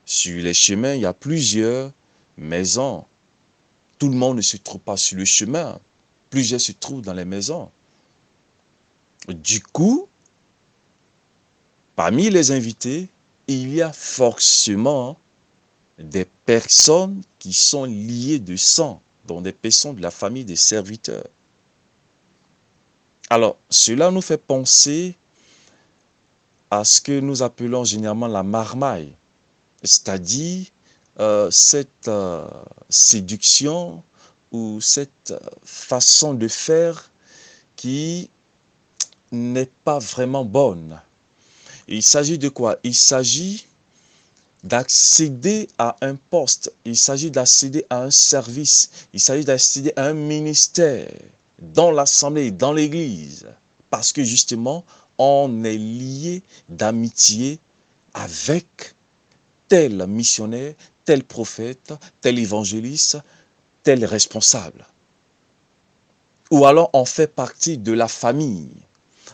sur 0.09 0.41
les 0.41 0.55
chemins, 0.55 0.95
il 0.95 1.01
y 1.01 1.05
a 1.05 1.13
plusieurs 1.13 1.91
maisons. 2.35 3.05
Tout 3.99 4.09
le 4.09 4.15
monde 4.15 4.37
ne 4.37 4.41
se 4.41 4.57
trouve 4.57 4.81
pas 4.81 4.97
sur 4.97 5.19
le 5.19 5.23
chemin. 5.23 5.79
Plusieurs 6.31 6.59
se 6.59 6.71
trouvent 6.71 7.03
dans 7.03 7.13
les 7.13 7.25
maisons. 7.25 7.69
Du 9.27 9.61
coup, 9.61 10.07
parmi 11.95 12.31
les 12.31 12.49
invités, 12.49 13.07
il 13.45 13.71
y 13.71 13.83
a 13.83 13.93
forcément 13.93 15.15
des 15.99 16.25
personnes 16.43 17.21
qui 17.37 17.53
sont 17.53 17.83
liées 17.83 18.39
de 18.39 18.55
sang, 18.55 19.03
dont 19.27 19.41
des 19.41 19.51
personnes 19.51 19.93
de 19.93 20.01
la 20.01 20.09
famille 20.09 20.43
des 20.43 20.55
serviteurs. 20.55 21.27
Alors, 23.29 23.57
cela 23.69 24.09
nous 24.09 24.21
fait 24.21 24.41
penser 24.41 25.13
à 26.71 26.83
ce 26.83 26.99
que 26.99 27.19
nous 27.19 27.43
appelons 27.43 27.83
généralement 27.83 28.27
la 28.27 28.41
marmaille, 28.41 29.13
c'est-à-dire 29.83 30.67
euh, 31.19 31.49
cette 31.51 32.07
euh, 32.07 32.47
séduction 32.89 34.03
ou 34.51 34.79
cette 34.81 35.33
façon 35.63 36.33
de 36.33 36.47
faire 36.47 37.11
qui 37.75 38.29
n'est 39.31 39.71
pas 39.83 39.99
vraiment 39.99 40.45
bonne. 40.45 40.99
Il 41.87 42.03
s'agit 42.03 42.37
de 42.37 42.49
quoi? 42.49 42.77
Il 42.83 42.95
s'agit 42.95 43.67
d'accéder 44.63 45.67
à 45.77 45.95
un 46.01 46.15
poste, 46.15 46.73
il 46.85 46.97
s'agit 46.97 47.31
d'accéder 47.31 47.85
à 47.89 48.03
un 48.03 48.11
service, 48.11 48.89
il 49.13 49.19
s'agit 49.19 49.45
d'accéder 49.45 49.93
à 49.95 50.05
un 50.05 50.13
ministère 50.13 51.09
dans 51.61 51.91
l'assemblée, 51.91 52.51
dans 52.51 52.73
l'église, 52.73 53.47
parce 53.89 54.11
que 54.11 54.23
justement, 54.23 54.83
on 55.17 55.63
est 55.63 55.77
lié 55.77 56.43
d'amitié 56.69 57.59
avec 58.13 58.95
tel 59.69 60.05
missionnaire, 60.07 60.73
tel 61.05 61.23
prophète, 61.23 61.93
tel 62.21 62.37
évangéliste, 62.37 63.17
tel 63.83 64.03
responsable. 64.03 64.85
Ou 66.51 66.65
alors 66.65 66.89
on 66.93 67.05
fait 67.05 67.33
partie 67.33 67.77
de 67.77 67.93
la 67.93 68.07
famille. 68.07 68.71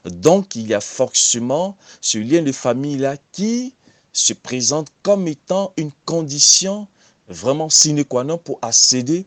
Donc 0.06 0.56
il 0.56 0.68
y 0.68 0.74
a 0.74 0.82
forcément 0.82 1.78
ce 2.02 2.20
lien 2.20 2.44
de 2.44 2.52
famille-là 2.52 3.18
qui 3.32 3.74
se 4.14 4.34
présente 4.34 4.92
comme 5.02 5.28
étant 5.28 5.74
une 5.78 5.92
condition 6.06 6.88
vraiment 7.28 7.70
sine 7.70 8.06
qua 8.06 8.24
non 8.24 8.38
pour 8.38 8.60
accéder 8.62 9.26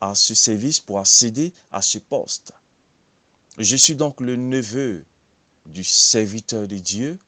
à 0.00 0.14
ce 0.14 0.34
service, 0.34 0.80
pour 0.80 0.98
accéder 0.98 1.52
à 1.70 1.82
ce 1.82 1.98
poste. 1.98 2.52
Je 3.58 3.76
suis 3.76 3.94
donc 3.94 4.20
le 4.20 4.36
neveu 4.36 5.04
du 5.66 5.84
serviteur 5.84 6.66
de 6.66 6.78
Dieu. 6.78 7.18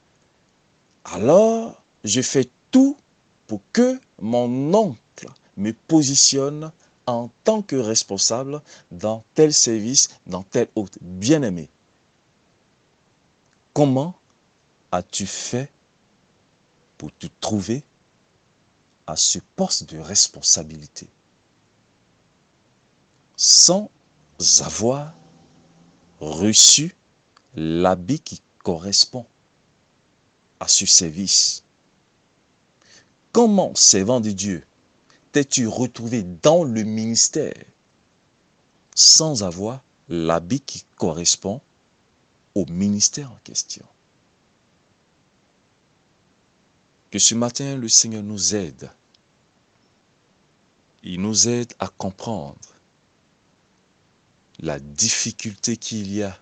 Alors, 1.04 1.82
je 2.04 2.22
fais 2.22 2.48
tout 2.70 2.96
pour 3.46 3.60
que 3.72 4.00
mon 4.20 4.72
oncle 4.74 5.28
me 5.56 5.72
positionne 5.72 6.72
en 7.06 7.30
tant 7.44 7.62
que 7.62 7.76
responsable 7.76 8.62
dans 8.90 9.22
tel 9.34 9.52
service, 9.52 10.08
dans 10.26 10.42
tel 10.42 10.68
autre. 10.74 10.98
Bien-aimé, 11.00 11.68
comment 13.72 14.14
as-tu 14.90 15.26
fait 15.26 15.70
pour 16.96 17.10
te 17.18 17.26
trouver 17.40 17.82
à 19.06 19.16
ce 19.16 19.38
poste 19.56 19.90
de 19.90 19.98
responsabilité 19.98 21.08
sans 23.36 23.90
avoir 24.60 25.12
reçu 26.20 26.94
l'habit 27.56 28.20
qui 28.20 28.40
correspond 28.62 29.26
à 30.60 30.68
ce 30.68 30.86
service? 30.86 31.63
Comment, 33.34 33.74
servant 33.74 34.20
de 34.20 34.30
Dieu, 34.30 34.64
t'es-tu 35.32 35.66
retrouvé 35.66 36.22
dans 36.22 36.62
le 36.62 36.84
ministère 36.84 37.64
sans 38.94 39.42
avoir 39.42 39.82
l'habit 40.08 40.60
qui 40.60 40.84
correspond 40.94 41.60
au 42.54 42.64
ministère 42.66 43.32
en 43.32 43.38
question? 43.42 43.84
Que 47.10 47.18
ce 47.18 47.34
matin, 47.34 47.76
le 47.76 47.88
Seigneur 47.88 48.22
nous 48.22 48.54
aide. 48.54 48.88
Il 51.02 51.20
nous 51.20 51.48
aide 51.48 51.74
à 51.80 51.88
comprendre 51.88 52.76
la 54.60 54.78
difficulté 54.78 55.76
qu'il 55.76 56.14
y 56.14 56.22
a 56.22 56.38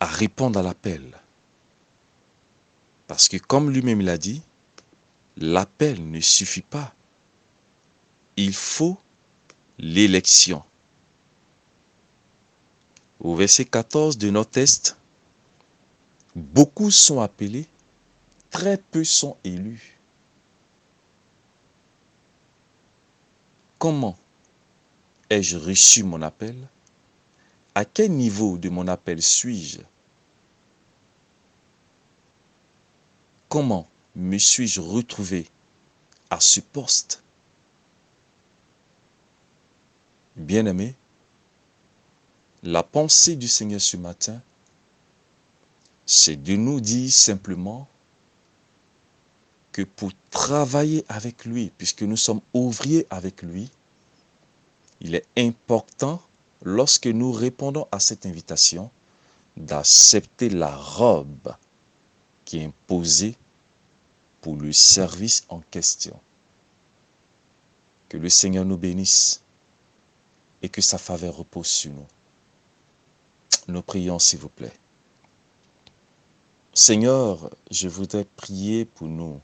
à 0.00 0.06
répondre 0.06 0.58
à 0.58 0.62
l'appel 0.64 1.20
parce 3.14 3.28
que 3.28 3.36
comme 3.36 3.70
lui-même 3.70 4.00
l'a 4.00 4.18
dit, 4.18 4.42
l'appel 5.36 6.10
ne 6.10 6.18
suffit 6.18 6.62
pas. 6.62 6.92
Il 8.36 8.52
faut 8.52 8.98
l'élection. 9.78 10.64
Au 13.20 13.36
verset 13.36 13.66
14 13.66 14.18
de 14.18 14.30
notre 14.30 14.50
test, 14.50 14.96
beaucoup 16.34 16.90
sont 16.90 17.20
appelés, 17.20 17.68
très 18.50 18.78
peu 18.78 19.04
sont 19.04 19.36
élus. 19.44 19.96
Comment 23.78 24.18
ai-je 25.30 25.56
reçu 25.56 26.02
mon 26.02 26.20
appel? 26.20 26.56
À 27.76 27.84
quel 27.84 28.10
niveau 28.10 28.58
de 28.58 28.70
mon 28.70 28.88
appel 28.88 29.22
suis-je? 29.22 29.78
Comment 33.54 33.86
me 34.16 34.36
suis-je 34.36 34.80
retrouvé 34.80 35.46
à 36.28 36.40
ce 36.40 36.58
poste? 36.58 37.22
Bien-aimé, 40.34 40.96
la 42.64 42.82
pensée 42.82 43.36
du 43.36 43.46
Seigneur 43.46 43.80
ce 43.80 43.96
matin, 43.96 44.42
c'est 46.04 46.34
de 46.34 46.56
nous 46.56 46.80
dire 46.80 47.12
simplement 47.12 47.86
que 49.70 49.82
pour 49.82 50.10
travailler 50.32 51.04
avec 51.08 51.44
lui, 51.44 51.70
puisque 51.78 52.02
nous 52.02 52.16
sommes 52.16 52.40
ouvriers 52.54 53.06
avec 53.08 53.42
lui, 53.42 53.70
il 55.00 55.14
est 55.14 55.26
important, 55.38 56.20
lorsque 56.64 57.06
nous 57.06 57.30
répondons 57.30 57.86
à 57.92 58.00
cette 58.00 58.26
invitation, 58.26 58.90
d'accepter 59.56 60.48
la 60.48 60.74
robe 60.74 61.54
qui 62.44 62.58
est 62.58 62.64
imposée 62.64 63.36
pour 64.44 64.56
le 64.56 64.74
service 64.74 65.46
en 65.48 65.60
question. 65.70 66.20
Que 68.10 68.18
le 68.18 68.28
Seigneur 68.28 68.66
nous 68.66 68.76
bénisse 68.76 69.40
et 70.60 70.68
que 70.68 70.82
sa 70.82 70.98
faveur 70.98 71.38
repose 71.38 71.66
sur 71.66 71.92
nous. 71.92 72.06
Nous 73.68 73.80
prions, 73.80 74.18
s'il 74.18 74.40
vous 74.40 74.50
plaît. 74.50 74.74
Seigneur, 76.74 77.48
je 77.70 77.88
voudrais 77.88 78.26
prier 78.36 78.84
pour 78.84 79.06
nous. 79.08 79.40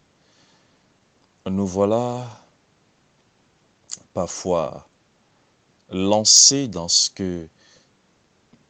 Nous 1.46 1.66
voilà 1.66 2.28
parfois 4.12 4.86
lancés 5.88 6.68
dans 6.68 6.88
ce 6.88 7.08
que 7.08 7.48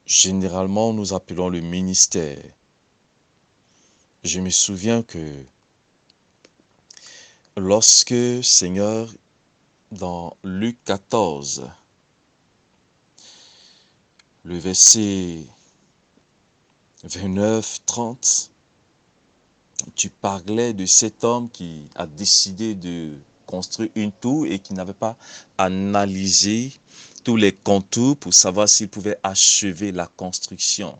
généralement 0.06 0.92
nous 0.92 1.12
appelons 1.12 1.48
le 1.48 1.60
ministère. 1.60 2.38
Je 4.22 4.38
me 4.38 4.50
souviens 4.50 5.02
que 5.02 5.44
lorsque, 7.60 8.14
Seigneur, 8.42 9.08
dans 9.92 10.36
Luc 10.42 10.78
14, 10.84 11.68
le 14.44 14.58
verset 14.58 15.44
29, 17.04 17.82
30, 17.84 18.50
tu 19.94 20.10
parlais 20.10 20.72
de 20.72 20.86
cet 20.86 21.22
homme 21.24 21.50
qui 21.50 21.88
a 21.94 22.06
décidé 22.06 22.74
de 22.74 23.18
construire 23.46 23.90
une 23.94 24.12
tour 24.12 24.46
et 24.46 24.58
qui 24.58 24.74
n'avait 24.74 24.94
pas 24.94 25.16
analysé 25.58 26.72
tous 27.24 27.36
les 27.36 27.52
contours 27.52 28.16
pour 28.16 28.32
savoir 28.32 28.68
s'il 28.68 28.88
pouvait 28.88 29.18
achever 29.22 29.92
la 29.92 30.06
construction. 30.06 30.98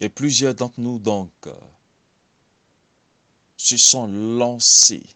Et 0.00 0.08
plusieurs 0.08 0.54
d'entre 0.54 0.80
nous, 0.80 0.98
donc, 0.98 1.30
se 3.56 3.76
sont 3.76 4.06
lancés 4.06 5.06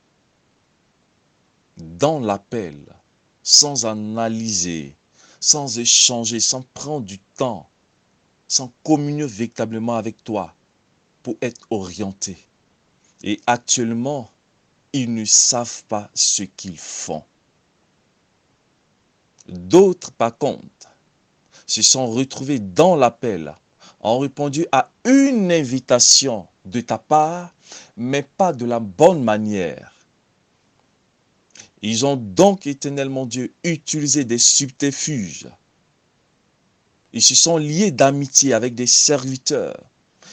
dans 1.76 2.20
l'appel 2.20 2.84
sans 3.42 3.86
analyser, 3.86 4.94
sans 5.40 5.78
échanger, 5.78 6.40
sans 6.40 6.62
prendre 6.74 7.06
du 7.06 7.18
temps, 7.18 7.68
sans 8.48 8.72
communier 8.84 9.26
véritablement 9.26 9.96
avec 9.96 10.22
toi 10.22 10.54
pour 11.22 11.36
être 11.40 11.66
orientés. 11.70 12.38
Et 13.22 13.40
actuellement, 13.46 14.30
ils 14.92 15.12
ne 15.12 15.24
savent 15.24 15.84
pas 15.84 16.10
ce 16.14 16.42
qu'ils 16.42 16.78
font. 16.78 17.24
D'autres, 19.48 20.12
par 20.12 20.36
contre, 20.36 20.88
se 21.66 21.82
sont 21.82 22.10
retrouvés 22.10 22.58
dans 22.58 22.96
l'appel, 22.96 23.54
ont 24.00 24.18
répondu 24.18 24.66
à 24.72 24.90
une 25.04 25.52
invitation 25.52 26.48
de 26.64 26.80
ta 26.80 26.98
part, 26.98 27.52
mais 27.96 28.22
pas 28.22 28.52
de 28.52 28.64
la 28.64 28.80
bonne 28.80 29.22
manière. 29.22 29.92
Ils 31.82 32.04
ont 32.04 32.16
donc, 32.16 32.66
éternellement 32.66 33.26
Dieu, 33.26 33.52
utilisé 33.64 34.24
des 34.24 34.38
subterfuges. 34.38 35.48
Ils 37.12 37.22
se 37.22 37.34
sont 37.34 37.56
liés 37.56 37.90
d'amitié 37.90 38.52
avec 38.52 38.74
des 38.74 38.86
serviteurs. 38.86 39.82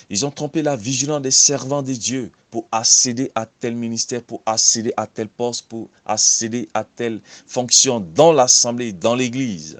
Ils 0.10 0.26
ont 0.26 0.32
trompé 0.32 0.62
la 0.62 0.76
vigilance 0.76 1.21
des 1.21 1.32
servants 1.32 1.82
de 1.82 1.93
Dieu 1.93 2.32
pour 2.50 2.65
accéder 2.71 3.32
à 3.36 3.45
tel 3.45 3.76
ministère, 3.76 4.23
pour 4.23 4.41
accéder 4.45 4.93
à 4.95 5.08
tel 5.08 5.28
poste, 5.28 5.67
pour 5.67 5.89
accéder 6.06 6.69
à 6.73 6.84
telle 6.84 7.19
fonction 7.45 8.00
dans 8.00 8.32
l'assemblée, 8.32 8.93
dans 8.93 9.15
l'église. 9.15 9.80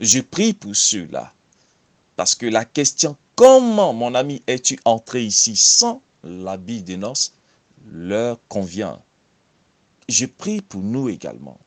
Je 0.00 0.20
prie 0.20 0.52
pour 0.52 0.76
ceux-là. 0.76 1.32
Parce 2.16 2.34
que 2.34 2.46
la 2.46 2.64
question, 2.64 3.16
comment, 3.34 3.94
mon 3.94 4.14
ami, 4.14 4.42
es-tu 4.46 4.78
entré 4.84 5.24
ici 5.24 5.56
sans 5.56 6.02
l'habit 6.22 6.82
des 6.82 6.96
noces, 6.96 7.32
leur 7.90 8.38
convient. 8.48 9.00
Je 10.08 10.26
prie 10.26 10.60
pour 10.60 10.80
nous 10.80 11.08
également, 11.08 11.58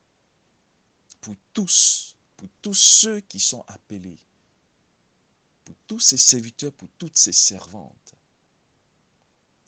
pour 1.20 1.34
tous, 1.52 2.16
pour 2.36 2.48
tous 2.62 2.74
ceux 2.74 3.20
qui 3.20 3.38
sont 3.38 3.64
appelés, 3.68 4.18
pour 5.64 5.74
tous 5.86 6.00
ces 6.00 6.16
serviteurs, 6.16 6.72
pour 6.72 6.88
toutes 6.98 7.18
ces 7.18 7.32
servantes. 7.32 8.14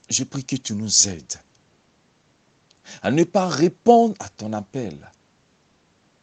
Je 0.08 0.24
prie 0.24 0.44
que 0.44 0.56
tu 0.56 0.74
nous 0.74 1.08
aides 1.08 1.36
à 3.02 3.10
ne 3.10 3.24
pas 3.24 3.48
répondre 3.48 4.14
à 4.18 4.28
ton 4.28 4.52
appel, 4.52 4.96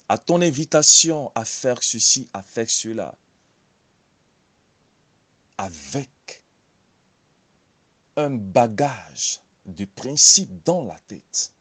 à 0.08 0.18
ton 0.18 0.42
invitation 0.42 1.32
à 1.36 1.46
faire 1.46 1.82
ceci, 1.84 2.30
à 2.34 2.44
faire 2.44 2.70
cela, 2.70 3.16
avec 5.58 6.44
un 8.20 8.32
bagage 8.32 9.42
de 9.66 9.86
principes 9.86 10.64
dans 10.66 10.84
la 10.84 11.00
tête, 11.00 11.54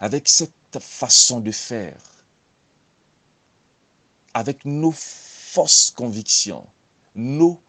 avec 0.00 0.28
cette 0.28 0.52
façon 0.78 1.40
de 1.40 1.50
faire, 1.50 2.00
avec 4.34 4.64
nos 4.64 4.92
fausses 4.92 5.90
convictions, 5.90 6.66
nos, 7.14 7.60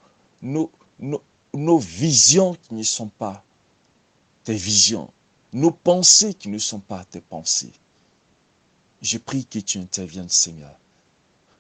nos, 0.41 1.78
visions 1.80 2.56
qui 2.56 2.74
ne 2.74 2.84
sont 2.84 3.08
pas 3.08 3.43
tes 4.43 4.56
visions, 4.56 5.12
nos 5.54 5.72
pensées 5.72 6.34
qui 6.34 6.50
ne 6.50 6.58
sont 6.58 6.80
pas 6.80 7.06
tes 7.06 7.22
pensées. 7.22 7.72
Je 9.02 9.17
prie 9.17 9.46
que 9.46 9.60
tu 9.60 9.78
interviennes, 9.78 10.30
Seigneur. 10.30 10.78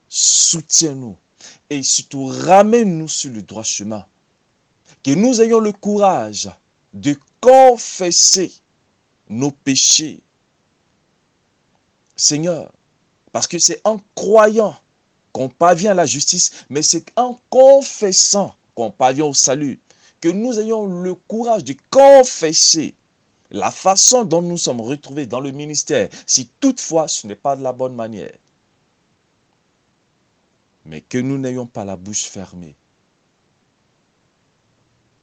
Soutiens-nous 0.09 1.15
et 1.69 1.83
surtout 1.83 2.25
ramène-nous 2.25 3.07
sur 3.07 3.31
le 3.31 3.41
droit 3.41 3.63
chemin. 3.63 4.05
Que 5.03 5.11
nous 5.11 5.41
ayons 5.41 5.59
le 5.59 5.71
courage 5.71 6.49
de 6.93 7.15
confesser 7.39 8.51
nos 9.29 9.51
péchés. 9.51 10.21
Seigneur, 12.15 12.71
parce 13.31 13.47
que 13.47 13.59
c'est 13.59 13.81
en 13.83 13.99
croyant 14.15 14.75
qu'on 15.31 15.49
parvient 15.49 15.91
à 15.91 15.95
la 15.95 16.05
justice, 16.05 16.65
mais 16.69 16.81
c'est 16.81 17.05
en 17.15 17.37
confessant 17.49 18.55
qu'on 18.73 18.91
parvient 18.91 19.25
au 19.25 19.33
salut. 19.33 19.79
Que 20.19 20.29
nous 20.29 20.59
ayons 20.59 20.87
le 20.87 21.13
courage 21.13 21.63
de 21.63 21.75
confesser 21.91 22.95
la 23.51 23.71
façon 23.71 24.25
dont 24.25 24.41
nous 24.41 24.57
sommes 24.57 24.81
retrouvés 24.81 25.27
dans 25.27 25.39
le 25.39 25.51
ministère, 25.51 26.09
si 26.25 26.47
toutefois 26.59 27.07
ce 27.07 27.27
n'est 27.27 27.35
pas 27.35 27.55
de 27.55 27.63
la 27.63 27.71
bonne 27.71 27.95
manière. 27.95 28.35
Mais 30.85 31.01
que 31.01 31.17
nous 31.17 31.37
n'ayons 31.37 31.67
pas 31.67 31.85
la 31.85 31.95
bouche 31.95 32.23
fermée. 32.23 32.75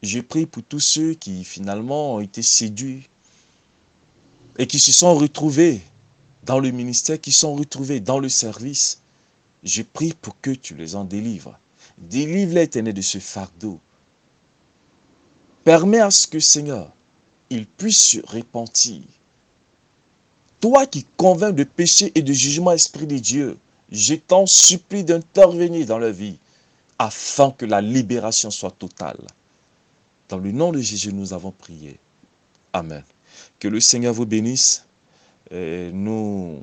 Je 0.05 0.21
prie 0.21 0.45
pour 0.45 0.63
tous 0.63 0.81
ceux 0.81 1.15
qui 1.15 1.45
finalement 1.45 2.17
ont 2.17 2.21
été 2.21 2.43
séduits 2.43 3.09
et 4.59 4.67
qui 4.67 4.79
se 4.79 4.93
sont 4.93 5.15
retrouvés 5.15 5.81
dans 6.43 6.59
le 6.59 6.71
ministère, 6.73 7.19
qui 7.19 7.33
sont 7.33 7.55
retrouvés 7.55 8.01
dans 8.01 8.19
le 8.19 8.29
service. 8.29 9.01
Je 9.63 9.81
prie 9.81 10.13
pour 10.13 10.39
que 10.43 10.51
tu 10.51 10.75
les 10.75 10.95
en 10.95 11.05
délivres. 11.05 11.59
Délivre-les, 11.97 12.65
éternel, 12.65 12.93
de 12.93 13.01
ce 13.01 13.17
fardeau. 13.19 13.81
Permets 15.65 16.01
à 16.01 16.11
ce 16.11 16.27
que, 16.27 16.39
Seigneur, 16.39 16.93
ils 17.49 17.67
puissent 17.67 17.97
se 17.97 18.19
repentir. 18.27 19.01
Toi 20.61 20.87
qui 20.87 21.07
convaincs 21.17 21.55
de 21.55 21.65
péché 21.65 22.13
et 22.15 22.21
de 22.21 22.33
jugement, 22.35 22.73
Esprit 22.73 23.07
de 23.07 23.17
Dieu, 23.17 23.57
je 23.91 24.17
t'en 24.17 24.45
supplie 24.45 25.03
d'intervenir 25.03 25.87
dans 25.87 25.99
leur 25.99 26.13
vie 26.13 26.37
afin 26.99 27.53
que 27.53 27.65
la 27.65 27.81
libération 27.81 28.51
soit 28.51 28.71
totale. 28.71 29.27
Dans 30.35 30.41
le 30.41 30.51
nom 30.51 30.73
de 30.73 30.81
Jésus, 30.81 31.13
nous 31.13 31.33
avons 31.33 31.53
prié. 31.53 31.97
Amen. 32.73 33.05
Que 33.61 33.69
le 33.69 33.79
Seigneur 33.79 34.13
vous 34.13 34.27
bénisse. 34.27 34.85
nous 35.53 36.61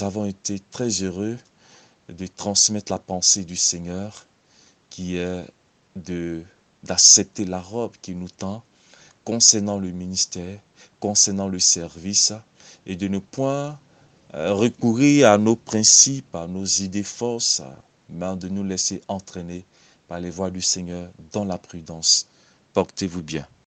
avons 0.00 0.24
été 0.24 0.58
très 0.72 0.88
heureux 1.04 1.38
de 2.08 2.26
transmettre 2.26 2.90
la 2.90 2.98
pensée 2.98 3.44
du 3.44 3.54
Seigneur 3.54 4.26
qui 4.90 5.18
est 5.18 5.44
d'accepter 6.82 7.44
la 7.44 7.60
robe 7.60 7.92
qui 8.02 8.16
nous 8.16 8.28
tend 8.28 8.64
concernant 9.24 9.78
le 9.78 9.92
ministère, 9.92 10.58
concernant 10.98 11.46
le 11.46 11.60
service, 11.60 12.32
et 12.86 12.96
de 12.96 13.06
ne 13.06 13.20
point 13.20 13.78
euh, 14.34 14.52
recourir 14.52 15.30
à 15.30 15.38
nos 15.38 15.54
principes, 15.54 16.34
à 16.34 16.48
nos 16.48 16.64
idées 16.64 17.04
fausses, 17.04 17.62
mais 18.08 18.36
de 18.36 18.48
nous 18.48 18.64
laisser 18.64 19.00
entraîner 19.06 19.64
par 20.08 20.18
les 20.18 20.30
voies 20.30 20.50
du 20.50 20.60
Seigneur 20.60 21.08
dans 21.32 21.44
la 21.44 21.58
prudence. 21.58 22.26
Portez-vous 22.72 23.22
bien. 23.22 23.46